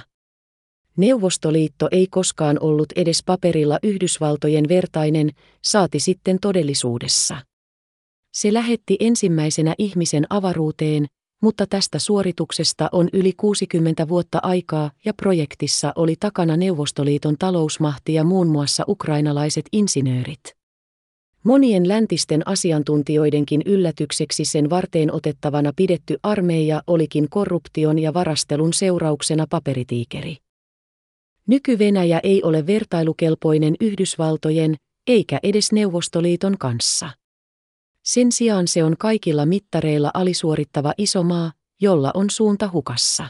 Neuvostoliitto 0.98 1.88
ei 1.92 2.08
koskaan 2.08 2.58
ollut 2.62 2.94
edes 2.96 3.24
paperilla 3.26 3.80
Yhdysvaltojen 3.84 4.68
vertainen, 4.68 5.32
saati 5.64 6.00
sitten 6.00 6.38
todellisuudessa. 6.42 7.38
Se 8.34 8.54
lähetti 8.54 8.98
ensimmäisenä 9.00 9.76
ihmisen 9.78 10.26
avaruuteen, 10.30 11.06
mutta 11.42 11.68
tästä 11.68 12.00
suorituksesta 12.00 12.90
on 12.92 13.10
yli 13.14 13.34
60 13.38 14.08
vuotta 14.08 14.40
aikaa 14.44 14.92
ja 15.06 15.14
projektissa 15.14 15.94
oli 15.96 16.16
takana 16.20 16.58
Neuvostoliiton 16.58 17.36
talousmahti 17.40 18.14
ja 18.14 18.24
muun 18.24 18.48
muassa 18.48 18.84
ukrainalaiset 18.88 19.66
insinöörit. 19.72 20.56
Monien 21.44 21.88
läntisten 21.88 22.48
asiantuntijoidenkin 22.48 23.62
yllätykseksi 23.66 24.46
sen 24.46 24.70
varteen 24.70 25.14
otettavana 25.14 25.72
pidetty 25.76 26.18
armeija 26.24 26.82
olikin 26.88 27.30
korruption 27.30 28.00
ja 28.00 28.14
varastelun 28.14 28.74
seurauksena 28.74 29.46
paperitiikeri. 29.50 30.45
Nyky-Venäjä 31.48 32.20
ei 32.24 32.44
ole 32.44 32.68
vertailukelpoinen 32.68 33.76
Yhdysvaltojen, 33.82 34.76
eikä 35.08 35.40
edes 35.44 35.72
Neuvostoliiton 35.72 36.58
kanssa. 36.58 37.10
Sen 38.04 38.32
sijaan 38.32 38.68
se 38.68 38.84
on 38.84 38.96
kaikilla 39.00 39.46
mittareilla 39.46 40.12
alisuorittava 40.14 40.94
iso 40.98 41.24
maa, 41.24 41.52
jolla 41.82 42.12
on 42.14 42.30
suunta 42.30 42.70
hukassa. 42.74 43.30